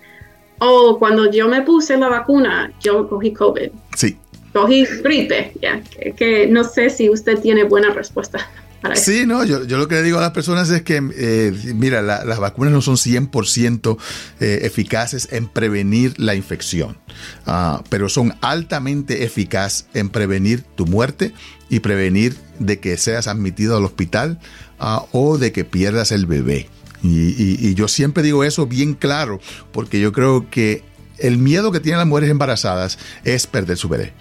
oh, 0.60 0.98
cuando 1.00 1.32
yo 1.32 1.48
me 1.48 1.62
puse 1.62 1.98
la 1.98 2.10
vacuna, 2.10 2.72
yo 2.82 3.08
cogí 3.08 3.32
COVID. 3.34 3.70
Sí. 3.96 4.18
Cogí 4.54 4.86
gripe, 4.86 5.54
ya, 5.62 5.82
que, 5.82 6.14
que 6.14 6.48
no 6.48 6.64
sé 6.64 6.90
si 6.90 7.10
usted 7.10 7.40
tiene 7.40 7.64
buena 7.64 7.92
respuesta. 7.92 8.50
Sí, 8.96 9.26
no, 9.28 9.46
yo, 9.46 9.60
lo 9.60 9.88
que 9.88 9.96
le 9.96 10.04
digo 10.04 10.18
a 10.18 10.22
las 10.22 10.32
personas 10.32 10.70
es 10.72 10.82
que, 10.82 11.02
eh, 11.16 11.74
mira, 11.76 12.02
las 12.02 12.40
vacunas 12.40 12.74
no 12.74 12.82
son 12.82 12.96
100% 12.96 13.98
eh, 14.40 14.60
eficaces 14.64 15.28
en 15.32 15.48
prevenir 15.48 16.20
la 16.20 16.34
infección, 16.34 16.98
ah, 17.46 17.84
pero 17.90 18.10
son 18.10 18.34
altamente 18.42 19.24
eficaces 19.24 19.86
en 19.94 20.10
prevenir 20.10 20.64
tu 20.64 20.88
muerte 20.88 21.34
y 21.70 21.82
prevenir 21.82 22.36
de 22.58 22.80
que 22.80 22.98
seas 22.98 23.28
admitido 23.28 23.78
al 23.78 23.86
hospital 23.86 24.40
ah, 24.80 25.06
o 25.12 25.38
de 25.38 25.52
que 25.52 25.64
pierdas 25.64 26.12
el 26.12 26.26
bebé. 26.26 26.68
y 27.04 27.74
yo 27.76 27.88
siempre 27.88 28.24
digo 28.24 28.44
eso 28.44 28.66
bien 28.66 28.94
claro, 28.94 29.40
porque 29.72 30.00
yo 30.00 30.12
creo 30.12 30.50
que 30.50 30.84
el 31.20 31.38
miedo 31.38 31.72
que 31.72 31.80
tienen 31.80 32.00
las 32.00 32.08
mujeres 32.08 32.30
embarazadas 32.32 32.98
es 33.24 33.46
perder 33.46 33.78
su 33.78 33.90
bebé 33.90 34.14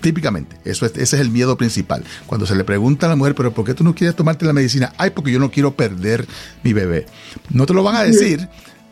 típicamente, 0.00 0.56
eso 0.64 0.86
ese 0.86 1.02
es 1.02 1.14
el 1.14 1.30
miedo 1.30 1.56
principal. 1.56 2.04
Cuando 2.26 2.46
se 2.46 2.54
le 2.54 2.64
pregunta 2.64 3.06
a 3.06 3.08
la 3.08 3.16
mujer, 3.16 3.34
pero 3.34 3.52
¿por 3.52 3.64
qué 3.64 3.74
tú 3.74 3.84
no 3.84 3.94
quieres 3.94 4.16
tomarte 4.16 4.44
la 4.44 4.52
medicina? 4.52 4.92
Ay, 4.96 5.10
porque 5.10 5.32
yo 5.32 5.38
no 5.38 5.50
quiero 5.50 5.74
perder 5.74 6.26
mi 6.62 6.72
bebé. 6.72 7.06
No 7.50 7.66
te 7.66 7.74
lo 7.74 7.82
van 7.82 7.96
a 7.96 8.04
decir, 8.04 8.48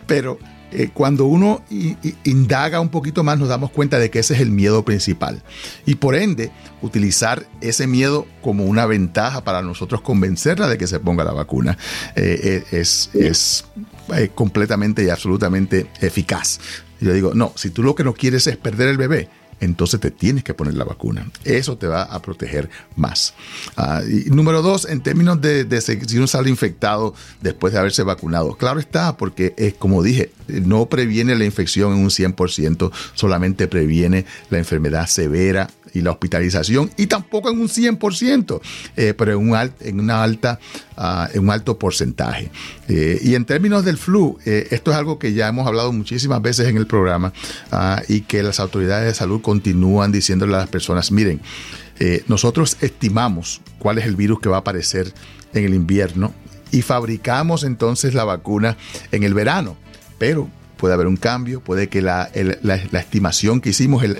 pero 0.06 0.38
eh, 0.72 0.88
cuando 0.92 1.26
uno 1.26 1.62
indaga 2.24 2.80
un 2.80 2.88
poquito 2.88 3.22
más 3.22 3.38
nos 3.38 3.48
damos 3.48 3.70
cuenta 3.70 3.98
de 3.98 4.10
que 4.10 4.20
ese 4.20 4.34
es 4.34 4.40
el 4.40 4.50
miedo 4.50 4.84
principal. 4.84 5.42
Y 5.84 5.96
por 5.96 6.14
ende, 6.14 6.50
utilizar 6.80 7.46
ese 7.60 7.86
miedo 7.86 8.26
como 8.40 8.64
una 8.64 8.86
ventaja 8.86 9.44
para 9.44 9.62
nosotros 9.62 10.00
convencerla 10.00 10.68
de 10.68 10.78
que 10.78 10.86
se 10.86 10.98
ponga 10.98 11.24
la 11.24 11.32
vacuna 11.32 11.76
eh, 12.16 12.64
eh, 12.72 12.78
es, 12.78 13.10
es 13.12 13.64
completamente 14.34 15.04
y 15.04 15.10
absolutamente 15.10 15.86
eficaz. 16.00 16.58
Yo 17.00 17.12
digo, 17.12 17.32
no, 17.34 17.52
si 17.56 17.70
tú 17.70 17.82
lo 17.82 17.94
que 17.94 18.04
no 18.04 18.14
quieres 18.14 18.46
es 18.46 18.56
perder 18.56 18.88
el 18.88 18.96
bebé, 18.96 19.28
entonces 19.62 20.00
te 20.00 20.10
tienes 20.10 20.44
que 20.44 20.54
poner 20.54 20.74
la 20.74 20.84
vacuna. 20.84 21.30
Eso 21.44 21.78
te 21.78 21.86
va 21.86 22.02
a 22.02 22.20
proteger 22.20 22.68
más. 22.96 23.32
Ah, 23.76 24.02
número 24.26 24.60
dos, 24.60 24.86
en 24.88 25.00
términos 25.00 25.40
de, 25.40 25.80
si 25.80 26.18
uno 26.18 26.26
sale 26.26 26.50
infectado 26.50 27.14
después 27.40 27.72
de 27.72 27.78
haberse 27.78 28.02
vacunado. 28.02 28.56
Claro 28.56 28.80
está, 28.80 29.16
porque 29.16 29.54
es 29.56 29.74
como 29.74 30.02
dije, 30.02 30.32
no 30.64 30.86
previene 30.86 31.34
la 31.34 31.44
infección 31.44 31.92
en 31.92 31.98
un 31.98 32.10
100%, 32.10 32.90
solamente 33.14 33.68
previene 33.68 34.26
la 34.50 34.58
enfermedad 34.58 35.06
severa 35.06 35.68
y 35.94 36.00
la 36.00 36.10
hospitalización 36.10 36.90
y 36.96 37.06
tampoco 37.06 37.50
en 37.50 37.60
un 37.60 37.68
100%, 37.68 38.60
eh, 38.96 39.14
pero 39.16 39.32
en 39.32 39.50
un, 39.50 39.70
en 39.80 40.00
una 40.00 40.22
alta, 40.22 40.58
uh, 40.96 41.34
en 41.34 41.42
un 41.42 41.50
alto 41.50 41.78
porcentaje. 41.78 42.50
Eh, 42.88 43.20
y 43.22 43.34
en 43.34 43.44
términos 43.44 43.84
del 43.84 43.98
flu, 43.98 44.38
eh, 44.44 44.68
esto 44.70 44.90
es 44.90 44.96
algo 44.96 45.18
que 45.18 45.32
ya 45.32 45.48
hemos 45.48 45.66
hablado 45.66 45.92
muchísimas 45.92 46.40
veces 46.40 46.68
en 46.68 46.76
el 46.76 46.86
programa 46.86 47.32
uh, 47.72 48.00
y 48.08 48.22
que 48.22 48.42
las 48.42 48.60
autoridades 48.60 49.06
de 49.06 49.14
salud 49.14 49.42
continúan 49.42 50.12
diciéndole 50.12 50.54
a 50.54 50.58
las 50.58 50.68
personas, 50.68 51.10
miren, 51.12 51.40
nosotros 52.26 52.78
estimamos 52.80 53.60
cuál 53.78 53.98
es 53.98 54.06
el 54.06 54.16
virus 54.16 54.40
que 54.40 54.48
va 54.48 54.56
a 54.56 54.60
aparecer 54.60 55.14
en 55.54 55.64
el 55.64 55.72
invierno 55.72 56.34
y 56.72 56.82
fabricamos 56.82 57.62
entonces 57.62 58.14
la 58.14 58.24
vacuna 58.24 58.76
en 59.12 59.22
el 59.22 59.34
verano, 59.34 59.76
pero 60.18 60.48
puede 60.76 60.94
haber 60.94 61.06
un 61.06 61.16
cambio, 61.16 61.60
puede 61.60 61.88
que 61.88 62.02
la, 62.02 62.28
estimación 62.92 63.60
que 63.60 63.70
hicimos 63.70 64.04
eh, 64.04 64.16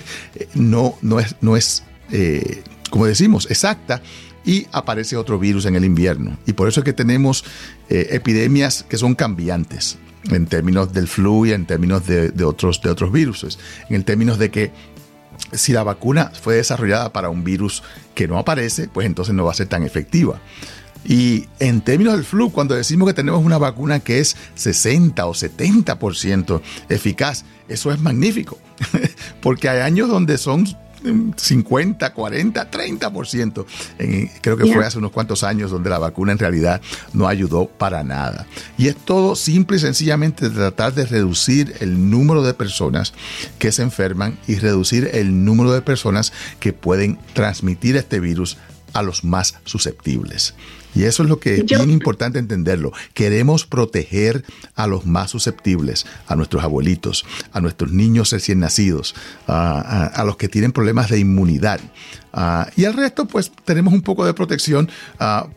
no, 0.55 0.97
no 1.03 1.19
es, 1.21 1.37
no 1.41 1.57
es 1.57 1.85
eh, 2.13 2.63
como 2.91 3.07
decimos, 3.07 3.51
exacta 3.51 4.03
y 4.45 4.67
aparece 4.71 5.17
otro 5.17 5.39
virus 5.39 5.67
en 5.67 5.77
el 5.77 5.85
invierno. 5.85 6.37
Y 6.47 6.53
por 6.53 6.69
eso 6.69 6.81
es 6.81 6.85
que 6.85 6.93
tenemos 6.93 7.45
eh, 7.89 8.09
epidemias 8.11 8.85
que 8.89 8.99
son 8.99 9.15
cambiantes 9.15 9.99
en 10.31 10.47
términos 10.47 10.93
del 10.93 11.09
flu 11.09 11.47
y 11.47 11.53
en 11.53 11.67
términos 11.67 12.07
de, 12.07 12.45
otros, 12.45 12.83
de 12.83 12.91
otros 12.91 13.11
virus. 13.11 13.59
En 13.89 14.05
términos 14.05 14.39
de 14.39 14.51
que 14.51 14.73
si 15.53 15.73
la 15.73 15.83
vacuna 15.83 16.31
fue 16.39 16.57
desarrollada 16.57 17.13
para 17.13 17.31
un 17.31 17.45
virus 17.45 17.83
que 18.15 18.29
no 18.29 18.39
aparece, 18.39 18.89
pues 18.89 19.07
entonces 19.07 19.35
no 19.35 19.45
va 19.45 19.53
a 19.53 19.55
ser 19.55 19.69
tan 19.69 19.85
efectiva. 19.85 20.41
Y 21.05 21.47
en 21.59 21.81
términos 21.81 22.15
del 22.15 22.25
flu, 22.25 22.51
cuando 22.51 22.75
decimos 22.75 23.09
que 23.09 23.15
tenemos 23.15 23.45
una 23.45 23.59
vacuna 23.59 24.01
que 24.01 24.21
es 24.21 24.37
60 24.55 25.27
o 25.27 25.35
70% 25.35 26.61
eficaz, 26.89 27.45
eso 27.69 27.93
es 27.93 28.01
magnífico, 28.01 28.59
porque 29.41 29.69
hay 29.69 29.81
años 29.81 30.09
donde 30.09 30.39
son 30.39 30.67
50, 31.37 32.13
40, 32.13 32.71
30%. 32.71 33.67
creo 34.41 34.57
que 34.57 34.73
fue 34.73 34.85
hace 34.85 34.99
unos 34.99 35.11
cuantos 35.11 35.43
años 35.43 35.71
donde 35.71 35.91
la 35.91 35.99
vacuna 35.99 36.33
en 36.33 36.39
realidad 36.39 36.81
no 37.13 37.29
ayudó 37.29 37.67
para 37.67 38.03
nada. 38.05 38.47
Y 38.79 38.89
es 38.89 38.97
todo 38.97 39.35
simple 39.35 39.77
y 39.77 39.81
sencillamente 39.81 40.49
tratar 40.51 40.95
de 40.95 41.07
reducir 41.07 41.75
el 41.81 42.11
número 42.11 42.43
de 42.43 42.55
personas 42.55 43.13
que 43.59 43.73
se 43.73 43.83
enferman 43.83 44.39
y 44.47 44.57
reducir 44.57 45.11
el 45.13 45.45
número 45.45 45.73
de 45.73 45.83
personas 45.83 46.33
que 46.61 46.73
pueden 46.73 47.19
transmitir 47.35 47.97
este 47.97 48.21
virus 48.21 48.59
a 48.93 49.03
los 49.03 49.25
más 49.25 49.57
susceptibles. 49.65 50.55
Y 50.95 51.05
eso 51.05 51.23
es 51.23 51.29
lo 51.29 51.39
que 51.39 51.57
es 51.57 51.65
bien 51.65 51.91
importante 51.91 52.39
entenderlo. 52.39 52.93
Queremos 53.15 53.67
proteger 53.67 54.45
a 54.75 54.87
los 54.87 55.07
más 55.07 55.31
susceptibles, 55.31 56.07
a 56.27 56.37
nuestros 56.37 56.63
abuelitos, 56.63 57.25
a 57.53 57.61
nuestros 57.61 57.93
niños 57.93 58.31
recién 58.31 58.61
nacidos, 58.61 59.15
a, 59.47 60.23
los 60.27 60.37
que 60.37 60.49
tienen 60.49 60.73
problemas 60.73 61.09
de 61.11 61.19
inmunidad. 61.19 61.81
y 62.77 62.85
al 62.85 62.95
resto, 62.95 63.27
pues 63.27 63.51
tenemos 63.65 63.95
un 63.95 64.03
poco 64.03 64.25
de 64.25 64.35
protección, 64.35 64.91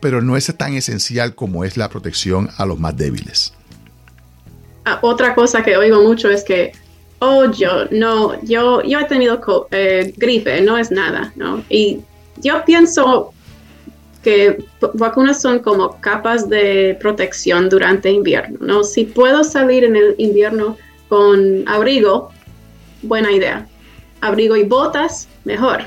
pero 0.00 0.22
no 0.22 0.36
es 0.36 0.52
tan 0.56 0.74
esencial 0.74 1.34
como 1.34 1.64
es 1.64 1.76
la 1.76 1.88
protección 1.88 2.48
a 2.56 2.66
los 2.66 2.78
más 2.78 2.96
débiles. 2.96 3.52
Ah, 4.84 5.00
otra 5.02 5.34
cosa 5.34 5.64
que 5.64 5.76
oigo 5.76 6.00
mucho 6.02 6.30
es 6.30 6.44
que, 6.44 6.72
oh, 7.18 7.50
yo 7.50 7.86
no, 7.90 8.40
yo, 8.44 8.82
yo 8.82 9.00
he 9.00 9.04
tenido 9.04 9.40
eh, 9.72 10.14
gripe, 10.16 10.60
no 10.60 10.78
es 10.78 10.92
nada, 10.92 11.32
¿no? 11.34 11.64
Y 11.68 11.98
yo 12.36 12.64
pienso 12.64 13.32
que 14.26 14.58
vacunas 14.94 15.40
son 15.40 15.60
como 15.60 16.00
capas 16.00 16.48
de 16.48 16.98
protección 17.00 17.68
durante 17.68 18.10
invierno, 18.10 18.58
¿no? 18.60 18.82
Si 18.82 19.04
puedo 19.04 19.44
salir 19.44 19.84
en 19.84 19.94
el 19.94 20.16
invierno 20.18 20.76
con 21.08 21.62
abrigo, 21.68 22.32
buena 23.02 23.30
idea. 23.30 23.68
Abrigo 24.20 24.56
y 24.56 24.64
botas, 24.64 25.28
mejor. 25.44 25.82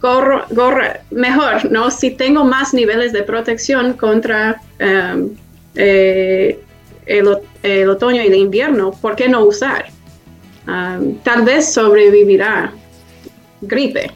Gorro, 0.00 0.44
gorro, 0.50 0.86
mejor, 1.12 1.70
¿no? 1.70 1.88
Si 1.92 2.10
tengo 2.10 2.42
más 2.42 2.74
niveles 2.74 3.12
de 3.12 3.22
protección 3.22 3.92
contra 3.92 4.60
em, 4.80 5.30
eh, 5.76 6.58
el, 7.06 7.88
otoño 7.88 8.24
y 8.24 8.26
el 8.26 8.34
invierno, 8.34 8.90
¿por 8.90 9.14
qué 9.14 9.28
no 9.28 9.44
usar? 9.44 9.86
tal 11.22 11.44
vez 11.44 11.72
sobrevivirá 11.72 12.72
gripe, 13.62 14.10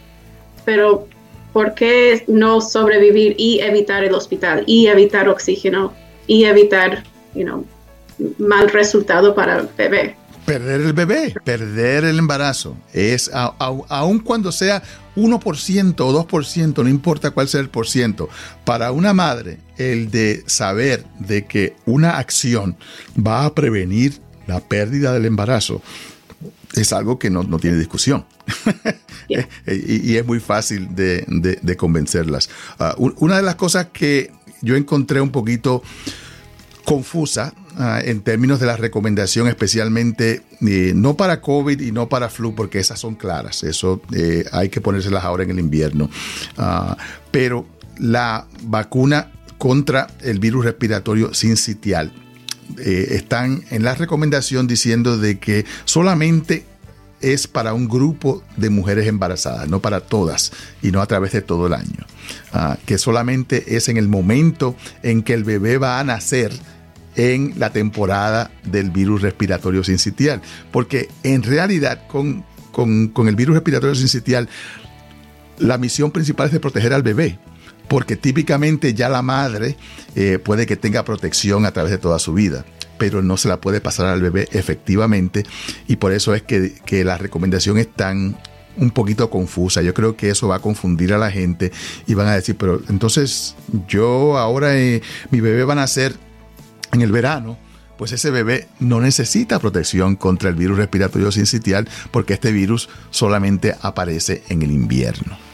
pero 0.66 1.07
¿por 1.52 1.74
qué 1.74 2.24
no 2.26 2.60
sobrevivir 2.60 3.34
y 3.38 3.60
evitar 3.60 4.04
el 4.04 4.14
hospital 4.14 4.64
y 4.66 4.86
evitar 4.86 5.28
oxígeno 5.28 5.92
y 6.26 6.44
evitar, 6.44 7.04
you 7.34 7.44
know, 7.44 7.66
mal 8.38 8.70
resultado 8.70 9.34
para 9.34 9.60
el 9.60 9.68
bebé? 9.76 10.16
Perder 10.46 10.80
el 10.80 10.92
bebé, 10.92 11.34
perder 11.44 12.04
el 12.04 12.18
embarazo. 12.18 12.76
Es 12.92 13.30
aun 13.32 14.18
cuando 14.18 14.50
sea 14.50 14.82
1% 15.14 16.00
o 16.00 16.26
2%, 16.26 16.82
no 16.82 16.88
importa 16.88 17.30
cuál 17.30 17.46
sea 17.48 17.60
el 17.60 17.68
por 17.68 17.86
ciento, 17.86 18.28
para 18.64 18.90
una 18.90 19.12
madre 19.12 19.58
el 19.78 20.10
de 20.10 20.42
saber 20.46 21.04
de 21.20 21.46
que 21.46 21.74
una 21.86 22.18
acción 22.18 22.76
va 23.16 23.44
a 23.44 23.54
prevenir 23.54 24.20
la 24.48 24.60
pérdida 24.60 25.12
del 25.12 25.26
embarazo 25.26 25.80
es 26.74 26.92
algo 26.92 27.18
que 27.18 27.30
no, 27.30 27.44
tiene 27.58 27.76
discusión. 27.78 28.24
y, 29.66 30.16
es 30.16 30.26
muy 30.26 30.40
fácil 30.40 30.94
de, 30.94 31.76
convencerlas. 31.76 32.50
Ah, 32.78 32.94
una 32.98 33.37
de 33.37 33.42
las 33.42 33.56
cosas 33.56 33.88
que 33.92 34.32
yo 34.61 34.76
encontré 34.76 35.20
un 35.20 35.30
poquito 35.30 35.82
confusa 36.85 37.54
ah, 37.76 38.00
en 38.04 38.22
términos 38.22 38.61
de 38.61 38.66
la 38.66 38.76
recomendación, 38.76 39.48
especialmente 39.48 40.42
eh, 40.61 40.92
no 40.94 41.16
para 41.16 41.40
COVID 41.40 41.80
y 41.80 41.92
no 41.92 42.08
para 42.08 42.28
flu, 42.28 42.54
porque 42.54 42.78
esas 42.78 42.98
son 42.98 43.14
claras, 43.14 43.62
eso 43.62 44.02
eh, 44.14 44.44
hay 44.52 44.68
que 44.68 44.80
ponérselas 44.80 45.24
ahora 45.24 45.44
en 45.44 45.50
el 45.50 45.58
invierno. 45.58 46.11
Ah, 46.56 46.96
pero 47.30 47.66
la 47.98 48.46
vacuna 48.62 49.30
contra 49.58 50.08
el 50.20 50.38
virus 50.38 50.64
respiratorio 50.64 51.35
sincitial 51.35 52.12
eh, 52.78 53.08
están 53.11 53.64
en 53.70 53.82
la 53.82 53.94
recomendación 53.94 54.66
diciendo 54.66 55.18
de 55.18 55.38
que 55.38 55.64
solamente 55.85 56.64
es 57.22 57.46
para 57.46 57.72
un 57.72 57.88
grupo 57.88 58.42
de 58.56 58.68
mujeres 58.68 59.06
embarazadas, 59.06 59.68
no 59.68 59.80
para 59.80 60.00
todas 60.00 60.52
y 60.82 60.90
no 60.90 61.00
a 61.00 61.06
través 61.06 61.32
de 61.32 61.40
todo 61.40 61.68
el 61.68 61.72
año. 61.74 62.06
Ah, 62.52 62.76
que 62.85 62.98
solamente 62.98 63.76
es 63.76 63.88
en 63.88 63.96
el 63.96 64.08
momento 64.08 64.76
en 65.02 65.22
que 65.22 65.32
el 65.35 65.44
bebé 65.44 65.78
va 65.78 66.00
a 66.00 66.04
nacer 66.04 66.52
en 67.14 67.54
la 67.56 67.70
temporada 67.70 68.50
del 68.64 68.90
virus 68.90 69.22
respiratorio 69.22 69.85
sincitial. 69.85 70.42
Porque 70.70 71.08
en 71.22 71.42
realidad 71.42 72.06
con, 72.08 72.44
con, 72.72 73.28
el 73.28 73.37
virus 73.37 73.54
respiratorio 73.54 73.94
sincitial, 73.94 74.48
la 75.58 75.78
misión 75.78 76.11
principal 76.11 76.46
es 76.46 76.52
de 76.52 76.61
proteger 76.61 76.92
al 76.92 77.02
bebé 77.02 77.38
porque 77.92 78.16
típicamente 78.16 78.94
ya 78.94 79.11
la 79.11 79.20
madre 79.20 79.76
eh, 80.16 80.38
puede 80.42 80.64
que 80.64 80.76
tenga 80.76 81.05
protección 81.05 81.66
a 81.66 81.72
través 81.72 81.92
de 81.92 81.98
toda 81.98 82.18
su 82.18 82.33
vida 82.33 82.64
pero 82.96 83.20
no 83.20 83.37
se 83.37 83.48
la 83.48 83.61
puede 83.61 83.83
pasar 83.83 84.07
al 84.07 84.22
bebé 84.22 84.48
efectivamente 84.52 85.44
y 85.88 85.96
por 85.96 86.12
eso 86.12 86.35
es 86.35 86.40
que, 86.42 87.05
la 87.05 87.18
recomendación 87.18 87.76
es 87.76 87.92
tan 87.92 88.38
un 88.78 88.90
poquito 88.92 89.28
confusa. 89.28 89.83
Yo 89.83 89.92
creo 89.92 90.16
que 90.16 90.31
eso 90.31 90.48
va 90.48 90.57
a 90.57 90.61
confundir 90.61 91.12
a 91.12 91.18
la 91.18 91.31
gente 91.31 91.70
y 92.07 92.14
van 92.14 92.28
a 92.28 92.35
decir, 92.35 92.57
pero 92.57 92.81
entonces 92.88 93.57
yo 93.88 94.38
ahora 94.38 94.74
eh, 94.78 95.02
mi 95.31 95.40
bebé 95.40 95.64
va 95.64 95.74
a 95.74 95.76
nacer 95.76 96.14
en 96.92 97.02
el 97.02 97.12
verano 97.12 97.59
pues 97.98 98.12
ese 98.12 98.31
bebé 98.31 98.68
no 98.81 99.00
necesita 99.00 99.59
protección 99.59 100.16
contra 100.16 100.48
el 100.48 100.55
virus 100.55 100.78
respiratorio 100.78 101.31
sincitial 101.31 101.88
porque 102.11 102.33
este 102.33 102.52
virus 102.52 102.88
solamente 103.11 103.76
aparece 103.83 104.42
en 104.48 104.62
el 104.62 104.70
invierno. 104.70 105.51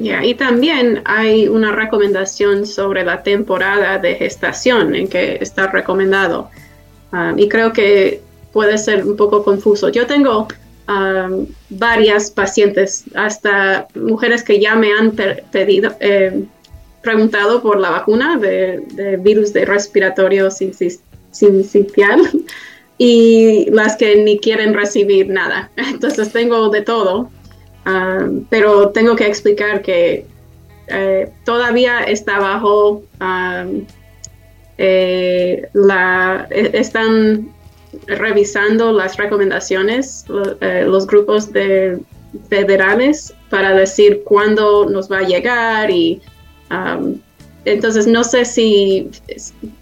Y 0.00 0.34
también 0.34 1.02
hay 1.04 1.46
una 1.46 1.72
recomendación 1.72 2.66
sobre 2.66 3.04
la 3.04 3.22
temporada 3.22 3.98
de 3.98 4.14
gestación 4.14 4.94
en 4.94 5.08
que 5.08 5.38
está 5.40 5.66
recomendado. 5.66 6.50
Um, 7.12 7.38
y 7.38 7.48
creo 7.48 7.72
que 7.72 8.22
puede 8.52 8.78
ser 8.78 9.04
un 9.04 9.16
poco 9.16 9.44
confuso. 9.44 9.90
Yo 9.90 10.06
tengo 10.06 10.48
um, 10.88 11.46
varias 11.68 12.30
pacientes, 12.30 13.04
hasta 13.14 13.88
mujeres 13.94 14.42
que 14.42 14.58
ya 14.58 14.74
me 14.74 14.92
han 14.92 15.12
pedido, 15.50 15.92
eh, 16.00 16.44
preguntado 17.02 17.60
por 17.60 17.78
la 17.78 17.90
vacuna 17.90 18.38
de, 18.38 19.18
virus 19.20 19.52
de 19.52 19.64
respiratorio 19.64 20.50
sincitial 20.50 21.04
sincitial 21.30 22.28
y 22.98 23.70
las 23.70 23.96
que 23.96 24.16
ni 24.22 24.38
quieren 24.38 24.74
recibir 24.74 25.28
nada. 25.28 25.70
Entonces 25.76 26.32
tengo 26.32 26.68
de 26.70 26.82
todo, 26.82 27.30
um, 27.90 28.44
pero 28.48 28.90
tengo 28.90 29.16
que 29.16 29.26
explicar 29.26 29.82
que 29.82 30.24
eh, 30.88 31.30
todavía 31.44 32.00
está 32.00 32.38
bajo 32.38 33.02
um, 33.20 33.84
eh, 34.78 35.68
la 35.72 36.46
e, 36.50 36.70
están 36.74 37.48
revisando 38.06 38.92
las 38.92 39.16
recomendaciones 39.16 40.24
eh, 40.60 40.84
los 40.86 41.06
grupos 41.06 41.52
de 41.52 42.00
federales 42.48 43.34
para 43.50 43.74
decir 43.74 44.22
cuándo 44.24 44.88
nos 44.88 45.10
va 45.10 45.18
a 45.18 45.22
llegar 45.22 45.90
y 45.90 46.20
um, 46.70 47.18
entonces 47.64 48.06
no 48.06 48.24
sé 48.24 48.44
si, 48.44 49.10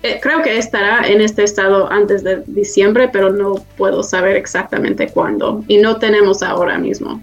eh, 0.02 0.18
creo 0.20 0.42
que 0.42 0.58
estará 0.58 1.06
en 1.06 1.20
este 1.20 1.44
estado 1.44 1.90
antes 1.92 2.24
de 2.24 2.42
diciembre, 2.46 3.08
pero 3.12 3.32
no 3.32 3.64
puedo 3.76 4.02
saber 4.02 4.36
exactamente 4.36 5.08
cuándo 5.08 5.64
y 5.68 5.78
no 5.78 5.96
tenemos 5.98 6.42
ahora 6.42 6.76
mismo. 6.78 7.22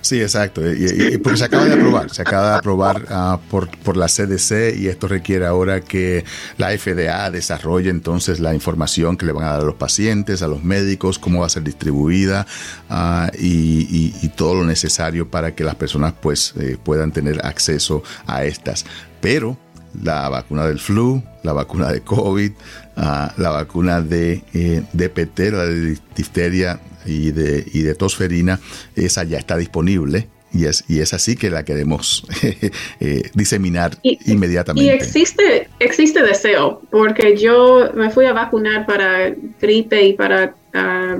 Sí, 0.00 0.20
exacto. 0.20 0.62
Y, 0.70 1.18
porque 1.18 1.38
se 1.38 1.44
acaba 1.44 1.64
de 1.64 1.74
aprobar, 1.74 2.10
se 2.10 2.22
acaba 2.22 2.50
de 2.50 2.56
aprobar 2.56 3.06
ah, 3.10 3.38
por, 3.50 3.68
por, 3.78 3.96
la 3.96 4.06
CDC 4.06 4.76
y 4.78 4.88
esto 4.88 5.08
requiere 5.08 5.46
ahora 5.46 5.80
que 5.80 6.24
la 6.56 6.70
FDA 6.76 7.30
desarrolle 7.30 7.90
entonces 7.90 8.40
la 8.40 8.54
información 8.54 9.16
que 9.16 9.26
le 9.26 9.32
van 9.32 9.44
a 9.44 9.50
dar 9.50 9.60
a 9.60 9.64
los 9.64 9.74
pacientes, 9.74 10.42
a 10.42 10.48
los 10.48 10.62
médicos, 10.62 11.18
cómo 11.18 11.40
va 11.40 11.46
a 11.46 11.50
ser 11.50 11.62
distribuida 11.62 12.46
ah, 12.90 13.30
y, 13.38 14.14
y, 14.22 14.28
todo 14.36 14.54
lo 14.54 14.64
necesario 14.64 15.28
para 15.28 15.54
que 15.54 15.64
las 15.64 15.74
personas 15.74 16.14
pues 16.20 16.54
eh, 16.60 16.76
puedan 16.82 17.10
tener 17.10 17.44
acceso 17.44 18.02
a 18.26 18.44
estas 18.44 18.84
pero 19.20 19.56
la 20.02 20.28
vacuna 20.28 20.66
del 20.66 20.78
flu, 20.78 21.22
la 21.42 21.52
vacuna 21.52 21.90
de 21.90 22.02
COVID, 22.02 22.52
ah, 22.96 23.32
la 23.36 23.50
vacuna 23.50 24.00
de 24.00 24.44
eh, 24.54 24.82
DPT, 24.92 25.38
la 25.52 25.64
de 25.64 25.98
difteria 26.14 26.78
y 27.06 27.30
de, 27.30 27.64
y 27.72 27.82
de 27.82 27.94
tosferina, 27.94 28.60
esa 28.96 29.24
ya 29.24 29.38
está 29.38 29.56
disponible. 29.56 30.28
Y 30.50 30.64
es, 30.64 30.84
y 30.88 31.00
es 31.00 31.12
así 31.12 31.36
que 31.36 31.50
la 31.50 31.62
queremos 31.62 32.24
eh, 33.00 33.30
diseminar 33.34 33.98
inmediatamente. 34.02 34.86
Y 34.86 34.88
existe, 34.94 35.68
existe 35.78 36.22
deseo, 36.22 36.80
porque 36.90 37.36
yo 37.36 37.90
me 37.94 38.08
fui 38.08 38.24
a 38.24 38.32
vacunar 38.32 38.86
para 38.86 39.34
gripe 39.60 40.02
y 40.02 40.12
para 40.14 40.54
ah, 40.72 41.18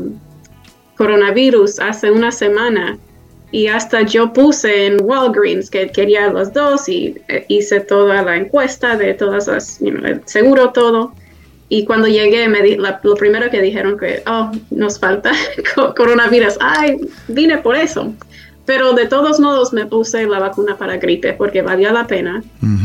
coronavirus 0.97 1.79
hace 1.79 2.11
una 2.11 2.33
semana 2.33 2.99
y 3.51 3.69
hasta 3.69 4.03
yo 4.03 4.33
puse 4.33 4.87
en 4.87 5.03
Walgreens 5.03 5.71
que 5.71 5.89
quería 5.89 6.29
los 6.29 6.53
dos 6.53 6.89
y 6.89 7.17
eh, 7.29 7.47
hice 7.49 7.81
toda 7.81 8.23
la 8.23 8.37
encuesta 8.37 8.97
de 8.97 9.15
todas 9.15 9.47
las, 9.47 9.81
seguro 10.27 10.71
todo. 10.73 11.15
Y 11.69 11.85
cuando 11.85 12.07
llegué, 12.09 12.49
me 12.49 12.63
di, 12.63 12.77
lo 12.77 13.15
primero 13.15 13.51
que 13.51 13.61
dijeron 13.61 13.99
que, 13.99 14.23
oh, 14.27 14.51
nos 14.71 14.99
falta 14.99 15.33
coronavirus. 15.97 16.57
Ay, 16.61 16.99
vine 17.29 17.59
por 17.59 17.77
eso. 17.77 18.13
Pero 18.65 18.93
de 18.93 19.07
todos 19.07 19.41
modos 19.41 19.73
me 19.73 19.87
puse 19.87 20.27
la 20.27 20.39
vacuna 20.39 20.77
para 20.77 20.99
gripe 20.99 21.33
porque 21.33 21.63
valía 21.63 21.93
la 21.93 22.07
pena. 22.07 22.43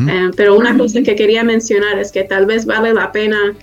Eh, 0.09 0.31
pero 0.35 0.55
una 0.55 0.77
cosa 0.77 1.01
que 1.01 1.15
quería 1.15 1.43
mencionar 1.43 1.99
es 1.99 2.11
que 2.11 2.23
tal 2.23 2.45
vez 2.45 2.65
vale 2.65 2.93
la 2.93 3.11
pena 3.11 3.53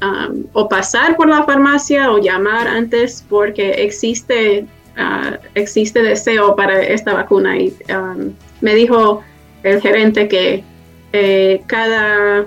um, 0.00 0.44
o 0.52 0.68
pasar 0.68 1.16
por 1.16 1.28
la 1.28 1.42
farmacia 1.42 2.12
o 2.12 2.18
llamar 2.18 2.68
antes 2.68 3.24
porque 3.28 3.70
existe 3.72 4.66
Ah, 4.96 5.38
existe 5.56 6.02
deseo 6.02 6.54
para 6.54 6.80
esta 6.80 7.14
vacuna 7.14 7.58
y 7.58 7.74
um, 7.90 8.32
me 8.60 8.76
dijo 8.76 9.24
el 9.64 9.80
gerente 9.80 10.28
que 10.28 10.62
eh, 11.12 11.62
cada 11.66 12.44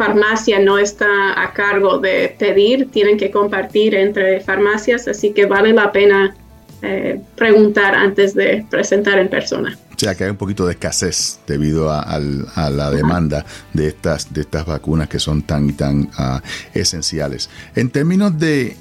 farmacia 0.00 0.58
no 0.58 0.78
está 0.78 1.42
a 1.42 1.52
cargo 1.52 1.98
de 1.98 2.34
pedir, 2.38 2.90
tienen 2.90 3.18
que 3.18 3.30
compartir 3.30 3.94
entre 3.94 4.40
farmacias, 4.40 5.06
así 5.06 5.34
que 5.34 5.44
vale 5.44 5.74
la 5.74 5.92
pena 5.92 6.34
eh, 6.80 7.20
preguntar 7.36 7.94
antes 7.94 8.32
de 8.32 8.64
presentar 8.70 9.18
en 9.18 9.28
persona. 9.28 9.76
O 9.94 9.98
sea 9.98 10.14
que 10.14 10.24
hay 10.24 10.30
un 10.30 10.38
poquito 10.38 10.64
de 10.64 10.72
escasez 10.72 11.40
debido 11.46 11.92
a, 11.92 12.18
la 12.18 12.90
demanda 12.90 13.44
de 13.74 13.88
estas, 13.88 14.32
de 14.32 14.40
estas 14.40 14.64
vacunas 14.64 15.06
que 15.06 15.18
son 15.18 15.42
tan 15.42 15.68
y 15.68 15.72
tan 15.74 16.08
ah, 16.16 16.40
esenciales. 16.72 17.50
En 17.74 17.90
términos 17.90 18.38
de 18.38 18.78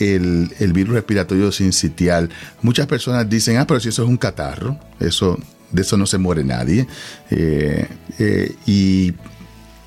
el, 0.00 0.72
virus 0.72 0.94
respiratorio 0.94 1.52
sincitial, 1.52 2.30
muchas 2.62 2.86
personas 2.86 3.28
dicen, 3.28 3.58
ah, 3.58 3.66
pero 3.66 3.78
si 3.78 3.90
eso 3.90 4.04
es 4.04 4.08
un 4.08 4.16
catarro, 4.16 4.78
eso, 4.98 5.38
de 5.70 5.82
eso 5.82 5.98
no 5.98 6.06
se 6.06 6.16
muere 6.16 6.42
nadie. 6.44 6.86
Eh, 7.30 7.86
eh, 8.18 8.54
y 8.64 9.12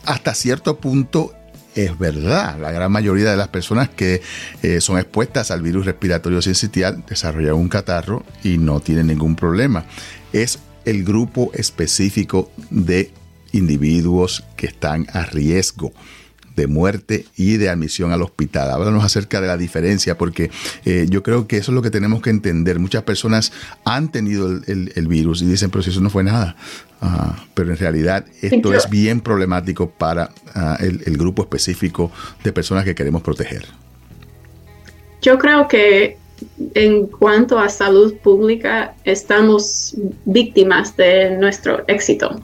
hasta 0.06 0.34
cierto 0.34 0.80
punto 0.80 1.34
es 1.76 1.98
verdad. 1.98 2.58
La 2.60 2.72
gran 2.72 2.92
mayoría 2.92 3.30
de 3.30 3.38
las 3.38 3.50
personas 3.50 3.90
que 3.90 4.22
eh, 4.64 4.82
son 4.82 4.98
expuestas 4.98 5.52
al 5.52 5.62
virus 5.62 5.86
respiratorio 5.86 6.42
sincitial 6.42 7.04
desarrollan 7.08 7.56
un 7.56 7.68
catarro 7.68 8.24
y 8.44 8.58
no 8.58 8.80
tienen 8.80 9.08
ningún 9.08 9.36
problema. 9.36 9.86
Es 10.32 10.60
el 10.86 11.04
grupo 11.04 11.52
específico 11.54 12.52
de 12.70 13.12
individuos 13.52 14.44
que 14.56 14.68
están 14.68 15.08
a 15.12 15.24
riesgo 15.26 15.92
de 16.56 16.68
muerte 16.68 17.26
y 17.36 17.58
de 17.58 17.70
admisión 17.70 18.12
al 18.12 18.22
hospital. 18.22 18.72
Háblanos 18.72 19.04
acerca 19.04 19.42
de 19.42 19.48
la 19.48 19.58
diferencia, 19.58 20.18
porque 20.18 20.52
eh, 20.86 21.06
yo 21.10 21.24
creo 21.24 21.48
que 21.48 21.58
eso 21.58 21.72
es 21.72 21.76
lo 21.76 21.82
que 21.82 21.92
tenemos 21.92 22.22
que 22.22 22.30
entender. 22.30 22.80
Muchas 22.80 23.04
personas 23.04 23.52
han 23.84 24.12
tenido 24.12 24.50
el, 24.50 25.08
virus 25.08 25.42
y 25.42 25.46
dicen, 25.46 25.70
pero 25.70 25.84
si 25.84 25.90
eso 25.90 26.02
no 26.02 26.10
fue 26.10 26.24
nada. 26.24 26.56
Ah, 27.02 27.46
pero 27.54 27.72
en 27.72 27.78
realidad 27.78 28.26
esto 28.42 28.74
es 28.74 28.90
bien 28.90 29.22
problemático 29.22 29.90
para 29.90 30.32
ah, 30.54 30.78
el, 30.80 31.02
el 31.06 31.18
grupo 31.18 31.44
específico 31.44 32.12
de 32.44 32.52
personas 32.52 32.86
que 32.86 32.96
queremos 32.96 33.22
proteger. 33.22 33.66
Yo 35.22 35.38
creo 35.38 35.68
que 35.68 36.18
en 36.74 37.08
cuanto 37.08 37.60
a 37.60 37.70
salud 37.70 38.16
pública, 38.16 38.96
estamos 39.04 39.96
víctimas 40.26 40.96
de 40.98 41.38
nuestro 41.38 41.84
éxito 41.88 42.42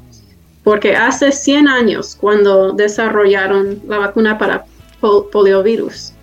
porque 0.64 0.96
hace 0.96 1.32
100 1.32 1.68
años, 1.68 2.16
cuando 2.20 2.72
desarrollaron 2.72 3.82
la 3.88 3.98
vacuna 3.98 4.38
para 4.38 4.66
poliovirus, 5.00 6.14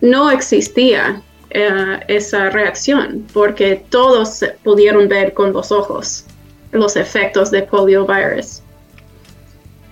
no 0.00 0.30
existía 0.30 1.22
eh, 1.50 2.00
esa 2.08 2.50
reacción, 2.50 3.24
porque 3.32 3.84
todos 3.88 4.44
pudieron 4.64 5.08
ver 5.08 5.32
con 5.32 5.52
los 5.52 5.70
ojos 5.70 6.24
los 6.72 6.96
efectos 6.96 7.50
de 7.50 7.62
poliovirus. 7.62 8.62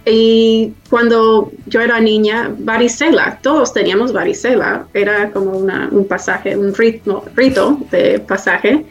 Y 0.06 0.74
cuando 0.90 1.50
yo 1.66 1.80
era 1.80 1.98
niña, 1.98 2.54
varicela, 2.58 3.38
todos 3.42 3.72
teníamos 3.72 4.12
varicela, 4.12 4.86
era 4.92 5.30
como 5.30 5.52
un 5.52 6.06
pasaje, 6.06 6.56
un 6.56 6.74
ritmo, 6.74 7.24
rito 7.34 7.78
de 7.90 8.18
pasaje, 8.18 8.84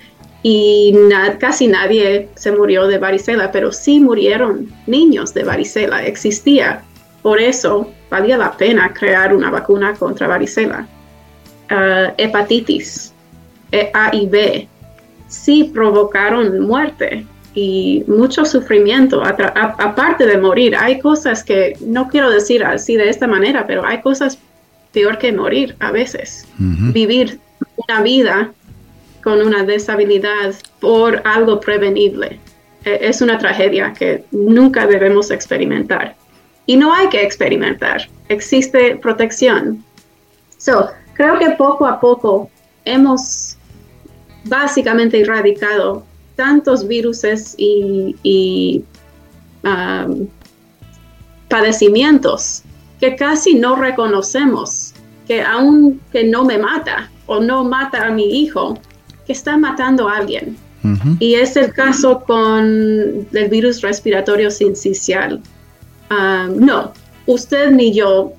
y 0.44 0.94
casi 1.40 1.68
nadie 1.68 2.30
se 2.36 2.52
murió 2.52 2.86
de 2.86 2.98
varicela, 2.98 3.52
pero 3.52 3.72
sí 3.72 4.02
murieron 4.02 4.70
niños 4.88 5.34
de 5.34 5.46
varicela, 5.46 6.06
existía. 6.06 6.84
Por 7.22 7.40
eso 7.40 7.90
valía 8.12 8.38
la 8.38 8.52
pena 8.52 8.94
crear 8.94 9.34
una 9.34 9.50
vacuna 9.50 9.94
contra 9.94 10.28
varicela. 10.28 10.86
Ah, 11.70 12.14
hepatitis 12.18 13.14
e, 13.72 13.90
A 13.94 14.14
y 14.14 14.28
B 14.28 14.68
sí 15.30 15.72
provocaron 15.74 16.60
muerte 16.60 17.26
y 17.56 18.04
mucho 18.08 18.44
sufrimiento. 18.44 19.24
aparte 19.24 20.26
de 20.26 20.38
morir, 20.38 20.76
hay 20.76 21.00
cosas 21.00 21.44
que 21.44 21.78
no 21.80 22.10
quiero 22.10 22.30
decir 22.30 22.64
así 22.66 22.98
de 22.98 23.10
esta 23.10 23.28
manera, 23.28 23.66
pero 23.66 23.86
hay 23.86 24.02
cosas 24.02 24.38
peor 24.92 25.18
que 25.18 25.32
morir 25.32 25.76
a 25.80 25.92
veces. 25.92 26.46
Vivir 26.58 27.40
una 27.88 28.02
vida 28.02 28.52
con 29.24 29.42
una 29.42 29.64
deshabilidad 29.64 30.54
por 30.80 31.22
algo 31.26 31.60
prevenible. 31.60 32.40
E, 32.86 33.00
es 33.02 33.22
una 33.22 33.38
tragedia 33.38 33.94
que 33.94 34.26
nunca 34.32 34.86
debemos 34.86 35.32
experimentar. 35.32 36.16
Y 36.66 36.78
no 36.78 36.94
hay 36.94 37.10
que 37.10 37.22
experimentar, 37.22 38.08
existe 38.30 38.96
protección. 38.98 39.84
So, 40.58 40.90
creo 41.14 41.38
que 41.40 41.52
poco 41.52 41.86
a 41.86 42.00
poco 42.00 42.50
hemos 42.86 43.58
básicamente 44.46 45.22
erradicado 45.22 46.06
tantos 46.36 46.88
virus 46.88 47.24
y, 47.58 48.84
um, 49.64 50.28
padecimientos 51.50 52.64
que 53.00 53.16
casi 53.16 53.56
no 53.56 53.76
reconocemos, 53.76 54.94
que 55.28 55.42
aunque 55.42 56.24
no 56.24 56.46
me 56.46 56.58
mata 56.58 57.12
o 57.26 57.40
no 57.40 57.64
mata 57.64 58.08
a 58.08 58.12
mi 58.12 58.42
hijo, 58.42 58.80
que 59.26 59.34
está 59.34 59.58
matando 59.58 60.10
a 60.10 60.18
alguien. 60.18 60.58
Y 61.20 61.36
es 61.36 61.56
el 61.56 61.72
caso 61.72 62.26
con 62.26 62.66
el 62.66 63.48
virus 63.50 63.80
respiratorio 63.82 64.52
sincicial. 64.52 65.42
Um, 66.12 66.58
no, 66.58 66.92
usted 67.26 67.72
ni 67.72 67.94
yo 67.94 68.34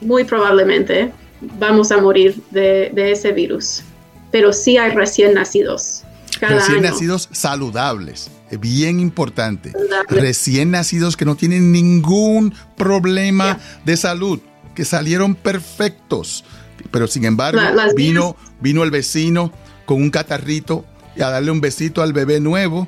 muy 0.00 0.22
probablemente 0.22 1.12
vamos 1.58 1.90
a 1.90 2.00
morir 2.00 2.40
de, 2.52 2.92
ese 2.94 3.32
virus, 3.32 3.82
pero 4.30 4.52
sí 4.52 4.78
hay 4.78 4.92
recién 4.92 5.34
nacidos. 5.34 6.04
recién 6.40 6.82
nacidos 6.82 7.28
saludables, 7.32 8.30
bien 8.60 9.00
importante. 9.00 9.72
Recién 10.08 10.70
nacidos 10.70 11.16
que 11.16 11.24
no 11.24 11.34
tienen 11.34 11.72
ningún 11.72 12.54
problema 12.76 13.58
de 13.84 13.96
salud, 13.96 14.38
que 14.74 14.84
salieron 14.84 15.34
perfectos. 15.34 16.44
Pero 16.92 17.08
sin 17.08 17.24
embargo, 17.24 17.60
vino, 17.96 18.36
vino 18.60 18.84
el 18.84 18.92
vecino 18.92 19.50
con 19.86 20.02
un 20.02 20.10
catarrito 20.10 20.84
y 21.16 21.22
a 21.22 21.30
darle 21.30 21.50
un 21.50 21.62
besito 21.62 22.02
al 22.02 22.12
bebé 22.12 22.40
nuevo, 22.40 22.86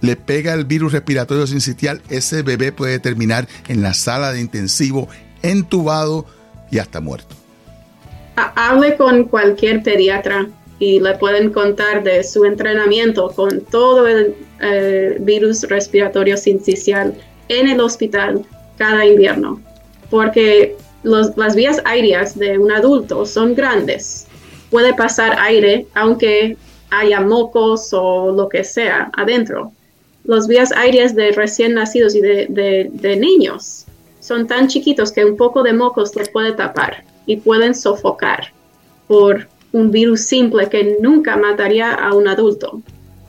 le 0.00 0.16
pega 0.16 0.54
el 0.54 0.64
virus 0.64 0.92
respiratorio 0.92 1.46
sincitial, 1.46 2.00
ese 2.08 2.42
bebé 2.42 2.72
puede 2.72 2.98
terminar 2.98 3.48
en 3.68 3.82
la 3.82 3.94
sala 3.94 4.32
de 4.32 4.40
intensivo, 4.40 5.08
entubado 5.42 6.24
y 6.70 6.78
hasta 6.78 7.00
muerto. 7.00 7.34
Hable 8.36 8.96
con 8.96 9.24
cualquier 9.24 9.82
pediatra 9.82 10.46
y 10.78 11.00
le 11.00 11.14
pueden 11.14 11.50
contar 11.50 12.04
de 12.04 12.22
su 12.22 12.44
entrenamiento 12.44 13.30
con 13.34 13.60
todo 13.62 14.06
el 14.06 14.36
eh, 14.60 15.16
virus 15.20 15.64
respiratorio 15.64 16.36
sincicial 16.36 17.14
en 17.48 17.68
el 17.68 17.80
hospital 17.80 18.46
cada 18.76 19.04
invierno, 19.04 19.60
porque 20.08 20.76
las 21.02 21.56
vías 21.56 21.80
aéreas 21.84 22.38
de 22.38 22.58
un 22.58 22.70
adulto 22.70 23.26
son 23.26 23.56
grandes. 23.56 24.27
Puede 24.70 24.94
pasar 24.94 25.36
aire 25.40 25.86
aunque 25.94 26.56
haya 26.90 27.20
mocos 27.20 27.92
o 27.92 28.32
lo 28.32 28.48
que 28.48 28.64
sea 28.64 29.10
adentro. 29.16 29.72
Las 30.24 30.46
vías 30.46 30.72
aéreas 30.72 31.14
de 31.14 31.32
recién 31.32 31.74
nacidos 31.74 32.14
y 32.14 32.20
de, 32.20 33.16
niños 33.18 33.86
son 34.20 34.46
tan 34.46 34.68
chiquitos 34.68 35.12
que 35.12 35.24
un 35.24 35.36
poco 35.36 35.62
de 35.62 35.72
mocos 35.72 36.14
los 36.14 36.28
puede 36.28 36.52
tapar 36.52 37.04
y 37.26 37.36
pueden 37.36 37.74
sofocar 37.74 38.52
por 39.06 39.48
un 39.72 39.90
virus 39.90 40.22
simple 40.22 40.68
que 40.68 40.98
nunca 41.00 41.36
mataría 41.36 41.94
a 41.94 42.14
un 42.14 42.28
adulto. 42.28 42.82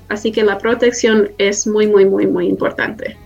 Así 0.09 0.31
que 0.31 0.43
la 0.43 0.57
protección 0.57 1.31
es 1.37 1.67
muy, 1.67 1.87
muy, 1.87 2.05
muy, 2.05 2.25
muy 2.27 2.47
importante. 2.47 3.17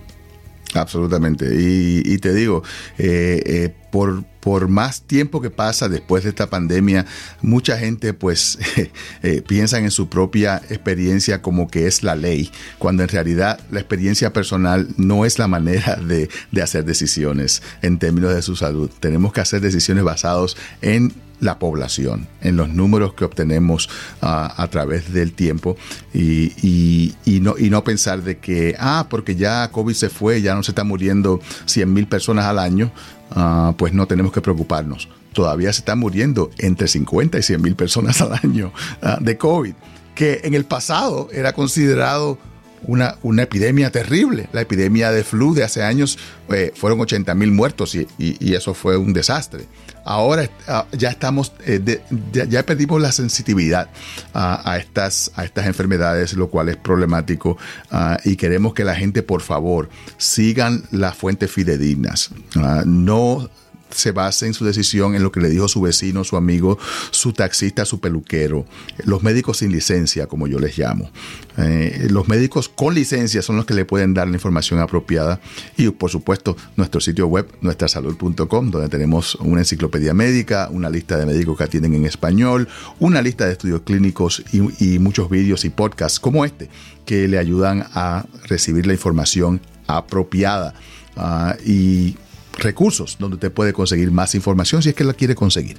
Absolutamente. 0.74 1.54
Y, 1.54 2.18
te 2.18 2.34
digo, 2.34 2.62
eh, 2.98 3.42
eh, 3.46 3.74
por, 3.92 4.24
por 4.40 4.68
más 4.68 5.02
tiempo 5.02 5.40
que 5.40 5.50
pasa 5.50 5.88
después 5.88 6.24
de 6.24 6.30
esta 6.30 6.50
pandemia, 6.50 7.06
mucha 7.42 7.78
gente 7.78 8.12
pues 8.12 8.58
eh, 9.22 9.42
piensa 9.46 9.78
en 9.78 9.90
su 9.92 10.08
propia 10.08 10.60
experiencia 10.68 11.42
como 11.42 11.68
que 11.68 11.86
es 11.86 12.02
la 12.02 12.16
ley, 12.16 12.50
cuando 12.78 13.04
en 13.04 13.08
realidad 13.08 13.60
la 13.70 13.78
experiencia 13.78 14.32
personal 14.32 14.88
no 14.96 15.24
es 15.24 15.38
la 15.38 15.46
manera 15.46 15.96
de, 16.08 16.28
de 16.50 16.62
hacer 16.62 16.84
decisiones 16.84 17.62
en 17.82 17.98
términos 17.98 18.34
de 18.34 18.42
su 18.42 18.56
salud. 18.56 18.90
Tenemos 19.00 19.32
que 19.32 19.40
hacer 19.40 19.60
decisiones 19.60 20.02
basadas 20.02 20.56
en 20.82 21.12
la 21.40 21.58
población, 21.58 22.28
en 22.40 22.56
los 22.56 22.68
números 22.68 23.14
que 23.14 23.24
obtenemos 23.24 23.88
ah, 24.22 24.54
a 24.56 24.68
través 24.68 25.12
del 25.12 25.32
tiempo 25.32 25.76
y, 26.12 27.14
no, 27.40 27.54
y 27.58 27.70
no 27.70 27.84
pensar 27.84 28.22
de 28.22 28.38
que, 28.38 28.76
ah, 28.78 29.06
porque 29.10 29.36
ya 29.36 29.70
COVID 29.70 29.94
se 29.94 30.10
fue, 30.10 30.42
ya 30.42 30.54
no 30.54 30.62
se 30.62 30.70
está 30.70 30.84
muriendo 30.84 31.40
100 31.66 31.92
mil 31.92 32.06
personas 32.06 32.46
al 32.46 32.58
año, 32.58 32.92
ah, 33.30 33.74
pues 33.76 33.92
no 33.92 34.06
tenemos 34.06 34.32
que 34.32 34.40
preocuparnos. 34.40 35.08
Todavía 35.32 35.72
se 35.72 35.80
están 35.80 35.98
muriendo 35.98 36.50
entre 36.58 36.86
50 36.86 37.38
y 37.38 37.42
100 37.42 37.62
mil 37.62 37.74
personas 37.74 38.20
al 38.20 38.32
año 38.42 38.72
ah, 39.02 39.18
de 39.20 39.36
COVID, 39.36 39.74
que 40.14 40.40
en 40.44 40.54
el 40.54 40.64
pasado 40.64 41.28
era 41.32 41.52
considerado 41.52 42.38
una, 42.86 43.16
una, 43.22 43.42
epidemia 43.42 43.90
terrible. 43.90 44.48
La 44.52 44.60
epidemia 44.60 45.10
de 45.10 45.24
flu 45.24 45.54
de 45.54 45.64
hace 45.64 45.82
años 45.82 46.18
eh, 46.48 46.72
fueron 46.74 47.00
80 47.00 47.34
mil 47.34 47.52
muertos 47.52 47.94
y, 47.94 48.06
eso 48.54 48.74
fue 48.74 48.96
un 48.96 49.12
desastre. 49.12 49.66
Ahora 50.04 50.48
ah, 50.68 50.86
ya 50.92 51.10
estamos, 51.10 51.52
eh, 51.66 52.02
ya, 52.32 52.64
perdimos 52.64 53.00
la 53.00 53.10
sensitividad 53.10 53.88
a, 54.34 54.76
estas, 54.78 55.30
a 55.34 55.44
estas 55.44 55.66
enfermedades, 55.66 56.34
lo 56.34 56.48
cual 56.48 56.68
es 56.68 56.76
problemático 56.76 57.56
ah, 57.90 58.18
y 58.24 58.36
queremos 58.36 58.74
que 58.74 58.84
la 58.84 58.94
gente, 58.94 59.22
por 59.22 59.40
favor, 59.40 59.88
sigan 60.18 60.84
las 60.90 61.16
fuentes 61.16 61.50
fidedignas. 61.50 62.30
Ah, 62.56 62.82
no 62.84 63.48
se 63.94 64.12
base 64.12 64.46
en 64.46 64.54
su 64.54 64.64
decisión 64.64 65.14
en 65.14 65.22
lo 65.22 65.32
que 65.32 65.40
le 65.40 65.48
dijo 65.48 65.68
su 65.68 65.80
vecino, 65.80 66.24
su 66.24 66.36
amigo, 66.36 66.78
su 67.10 67.32
taxista, 67.32 67.84
su 67.84 68.00
peluquero, 68.00 68.66
los 69.04 69.22
médicos 69.22 69.58
sin 69.58 69.72
licencia, 69.72 70.26
como 70.26 70.46
yo 70.46 70.58
les 70.58 70.76
llamo. 70.76 71.10
Eh, 71.56 72.08
los 72.10 72.28
médicos 72.28 72.68
con 72.68 72.94
licencia 72.94 73.40
son 73.40 73.56
los 73.56 73.64
que 73.64 73.74
le 73.74 73.84
pueden 73.84 74.12
dar 74.12 74.26
la 74.26 74.34
información 74.34 74.80
apropiada 74.80 75.40
y 75.76 75.88
por 75.90 76.10
supuesto 76.10 76.56
nuestro 76.76 77.00
sitio 77.00 77.28
web, 77.28 77.46
nuestrasalud.com, 77.60 78.70
donde 78.70 78.88
tenemos 78.88 79.36
una 79.36 79.60
enciclopedia 79.60 80.14
médica, 80.14 80.68
una 80.70 80.90
lista 80.90 81.16
de 81.16 81.26
médicos 81.26 81.56
que 81.56 81.64
atienden 81.64 81.94
en 81.94 82.06
español, 82.06 82.68
una 82.98 83.22
lista 83.22 83.46
de 83.46 83.52
estudios 83.52 83.82
clínicos 83.82 84.42
y, 84.52 84.98
muchos 84.98 85.28
vídeos 85.28 85.64
y 85.64 85.70
podcasts 85.70 86.20
como 86.20 86.44
este 86.44 86.68
que 87.04 87.28
le 87.28 87.38
ayudan 87.38 87.86
a 87.94 88.24
recibir 88.44 88.86
la 88.86 88.94
información 88.94 89.60
apropiada. 89.86 90.74
Ah, 91.16 91.56
y 91.64 92.16
recursos 92.58 93.16
donde 93.18 93.34
usted 93.34 93.52
puede 93.52 93.72
conseguir 93.72 94.10
más 94.10 94.34
información 94.34 94.82
si 94.82 94.90
es 94.90 94.94
que 94.94 95.04
la 95.04 95.14
quiere 95.14 95.34
conseguir. 95.34 95.78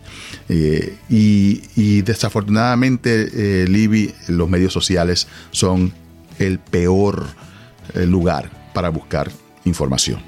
Eh, 0.49 0.97
y, 1.09 2.01
desafortunadamente, 2.01 3.29
eh, 3.33 3.67
Libby, 3.67 4.13
los 4.27 4.49
medios 4.49 4.73
sociales 4.73 5.27
son 5.51 5.93
el 6.39 6.59
peor 6.59 7.25
eh, 7.93 8.05
lugar 8.05 8.49
para 8.73 8.89
buscar 8.89 9.31
información. 9.65 10.19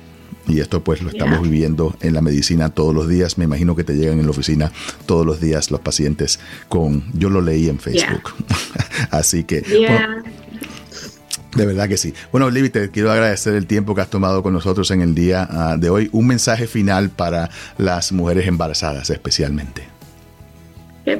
Y 0.48 0.62
esto 0.62 0.82
pues 0.82 1.02
lo 1.02 1.10
estamos 1.10 1.42
viviendo 1.42 1.98
en 2.00 2.14
la 2.14 2.22
medicina 2.22 2.70
todos 2.70 2.96
los 2.96 3.10
días. 3.10 3.38
Me 3.38 3.44
imagino 3.44 3.76
que 3.76 3.84
te 3.84 3.96
llegan 3.96 4.20
en 4.20 4.26
la 4.26 4.32
oficina 4.32 4.72
todos 5.06 5.26
los 5.26 5.42
días 5.42 5.72
los 5.72 5.82
pacientes 5.82 6.40
con, 6.70 7.04
yo 7.14 7.30
lo 7.30 7.42
leí 7.42 7.68
en 7.68 7.80
Facebook. 7.80 8.34
Así 9.12 9.44
que... 9.44 9.62
De 11.58 11.66
verdad 11.66 11.90
que 11.90 11.98
sí. 11.98 12.14
Bueno, 12.32 12.52
Libby, 12.52 12.70
te 12.70 12.92
quiero 12.92 13.12
agradecer 13.12 13.56
el 13.56 13.66
tiempo 13.66 13.96
que 13.96 14.02
has 14.02 14.10
tomado 14.12 14.44
con 14.44 14.54
nosotros 14.54 14.92
en 14.92 15.02
el 15.02 15.16
día 15.16 15.48
ah, 15.50 15.76
de 15.76 15.90
hoy. 15.90 16.08
Un 16.12 16.28
mensaje 16.28 16.68
final 16.68 17.10
para 17.10 17.50
las 17.80 18.12
mujeres 18.12 18.48
embarazadas 18.48 19.10
especialmente. 19.10 19.88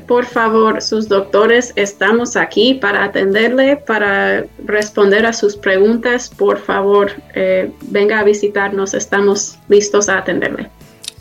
por 0.06 0.26
favor, 0.26 0.80
sus 0.82 1.08
doctores, 1.08 1.74
estamos 1.76 2.36
aquí 2.36 2.76
para 2.76 3.06
atenderle, 3.06 3.78
para 3.78 4.46
responder 4.64 5.26
a 5.26 5.34
sus 5.34 5.56
preguntas. 5.56 6.30
Por 6.30 6.60
favor, 6.60 7.12
eh, 7.34 7.72
venga 7.90 8.20
a 8.20 8.24
visitarnos, 8.24 8.94
estamos 8.94 9.58
listos 9.70 10.08
a 10.08 10.20
atenderle 10.20 10.70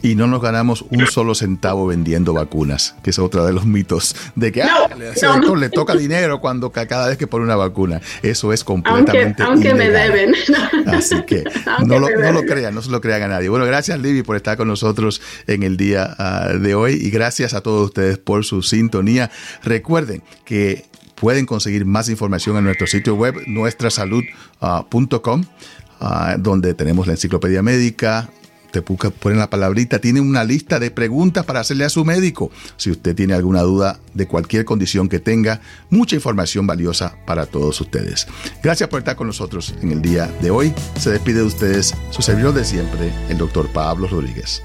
y 0.06 0.14
no 0.14 0.28
nos 0.28 0.40
ganamos 0.40 0.84
un 0.90 1.04
solo 1.08 1.34
centavo 1.34 1.88
vendiendo 1.88 2.32
vacunas, 2.32 2.94
que 3.02 3.10
es 3.10 3.18
otro 3.18 3.44
de 3.44 3.52
los 3.52 3.66
mitos 3.66 4.14
de 4.36 4.52
que 4.52 4.62
ah, 4.62 4.88
le 5.56 5.68
toca 5.68 5.96
dinero 5.96 6.40
cuando 6.40 6.70
cada 6.70 7.08
vez 7.08 7.18
que 7.18 7.26
pone 7.26 7.44
una 7.44 7.56
vacuna. 7.56 8.00
Eso 8.22 8.52
es 8.52 8.62
completamente 8.62 9.42
aunque, 9.42 9.74
me 9.74 9.90
deben. 9.90 10.32
Así 10.86 11.20
que 11.22 11.42
no 11.84 11.98
lo, 11.98 12.08
no 12.08 12.30
lo, 12.32 12.42
crean, 12.44 12.72
no 12.72 12.82
se 12.82 12.90
lo 12.90 13.00
crean 13.00 13.22
a 13.22 13.28
nadie. 13.28 13.48
Bueno, 13.48 13.66
gracias 13.66 13.98
Libby 13.98 14.22
por 14.22 14.36
estar 14.36 14.56
con 14.56 14.68
nosotros 14.68 15.20
en 15.48 15.64
el 15.64 15.76
día 15.76 16.14
ah, 16.18 16.52
de 16.52 16.76
hoy 16.76 16.92
y 16.94 17.10
gracias 17.10 17.52
a 17.54 17.60
todos 17.60 17.86
ustedes 17.86 18.18
por 18.18 18.44
su 18.44 18.62
sintonía. 18.62 19.32
Recuerden 19.64 20.22
que 20.44 20.84
pueden 21.16 21.46
conseguir 21.46 21.84
más 21.84 22.08
información 22.08 22.56
en 22.58 22.64
nuestro 22.64 22.86
sitio 22.86 23.16
web 23.16 23.42
nuestrasalud.com. 23.48 25.44
Ah, 25.98 26.36
donde 26.38 26.74
tenemos 26.74 27.06
la 27.06 27.14
enciclopedia 27.14 27.62
médica, 27.62 28.28
te 28.82 29.10
ponen 29.10 29.38
la 29.38 29.50
palabrita, 29.50 29.98
tiene 30.00 30.20
una 30.20 30.44
lista 30.44 30.78
de 30.78 30.90
preguntas 30.90 31.44
para 31.44 31.60
hacerle 31.60 31.84
a 31.84 31.88
su 31.88 32.04
médico. 32.04 32.50
Si 32.76 32.90
usted 32.90 33.14
tiene 33.14 33.34
alguna 33.34 33.62
duda 33.62 34.00
de 34.14 34.26
cualquier 34.26 34.64
condición 34.64 35.08
que 35.08 35.20
tenga, 35.20 35.60
mucha 35.90 36.16
información 36.16 36.66
valiosa 36.66 37.16
para 37.26 37.46
todos 37.46 37.80
ustedes. 37.80 38.26
Gracias 38.62 38.88
por 38.88 39.00
estar 39.00 39.16
con 39.16 39.26
nosotros 39.26 39.74
en 39.82 39.92
el 39.92 40.02
día 40.02 40.26
de 40.42 40.50
hoy. 40.50 40.74
Se 40.98 41.10
despide 41.10 41.40
de 41.40 41.46
ustedes 41.46 41.94
su 42.10 42.22
servidor 42.22 42.54
de 42.54 42.64
siempre, 42.64 43.12
el 43.28 43.38
doctor 43.38 43.68
Pablo 43.72 44.08
Rodríguez. 44.08 44.62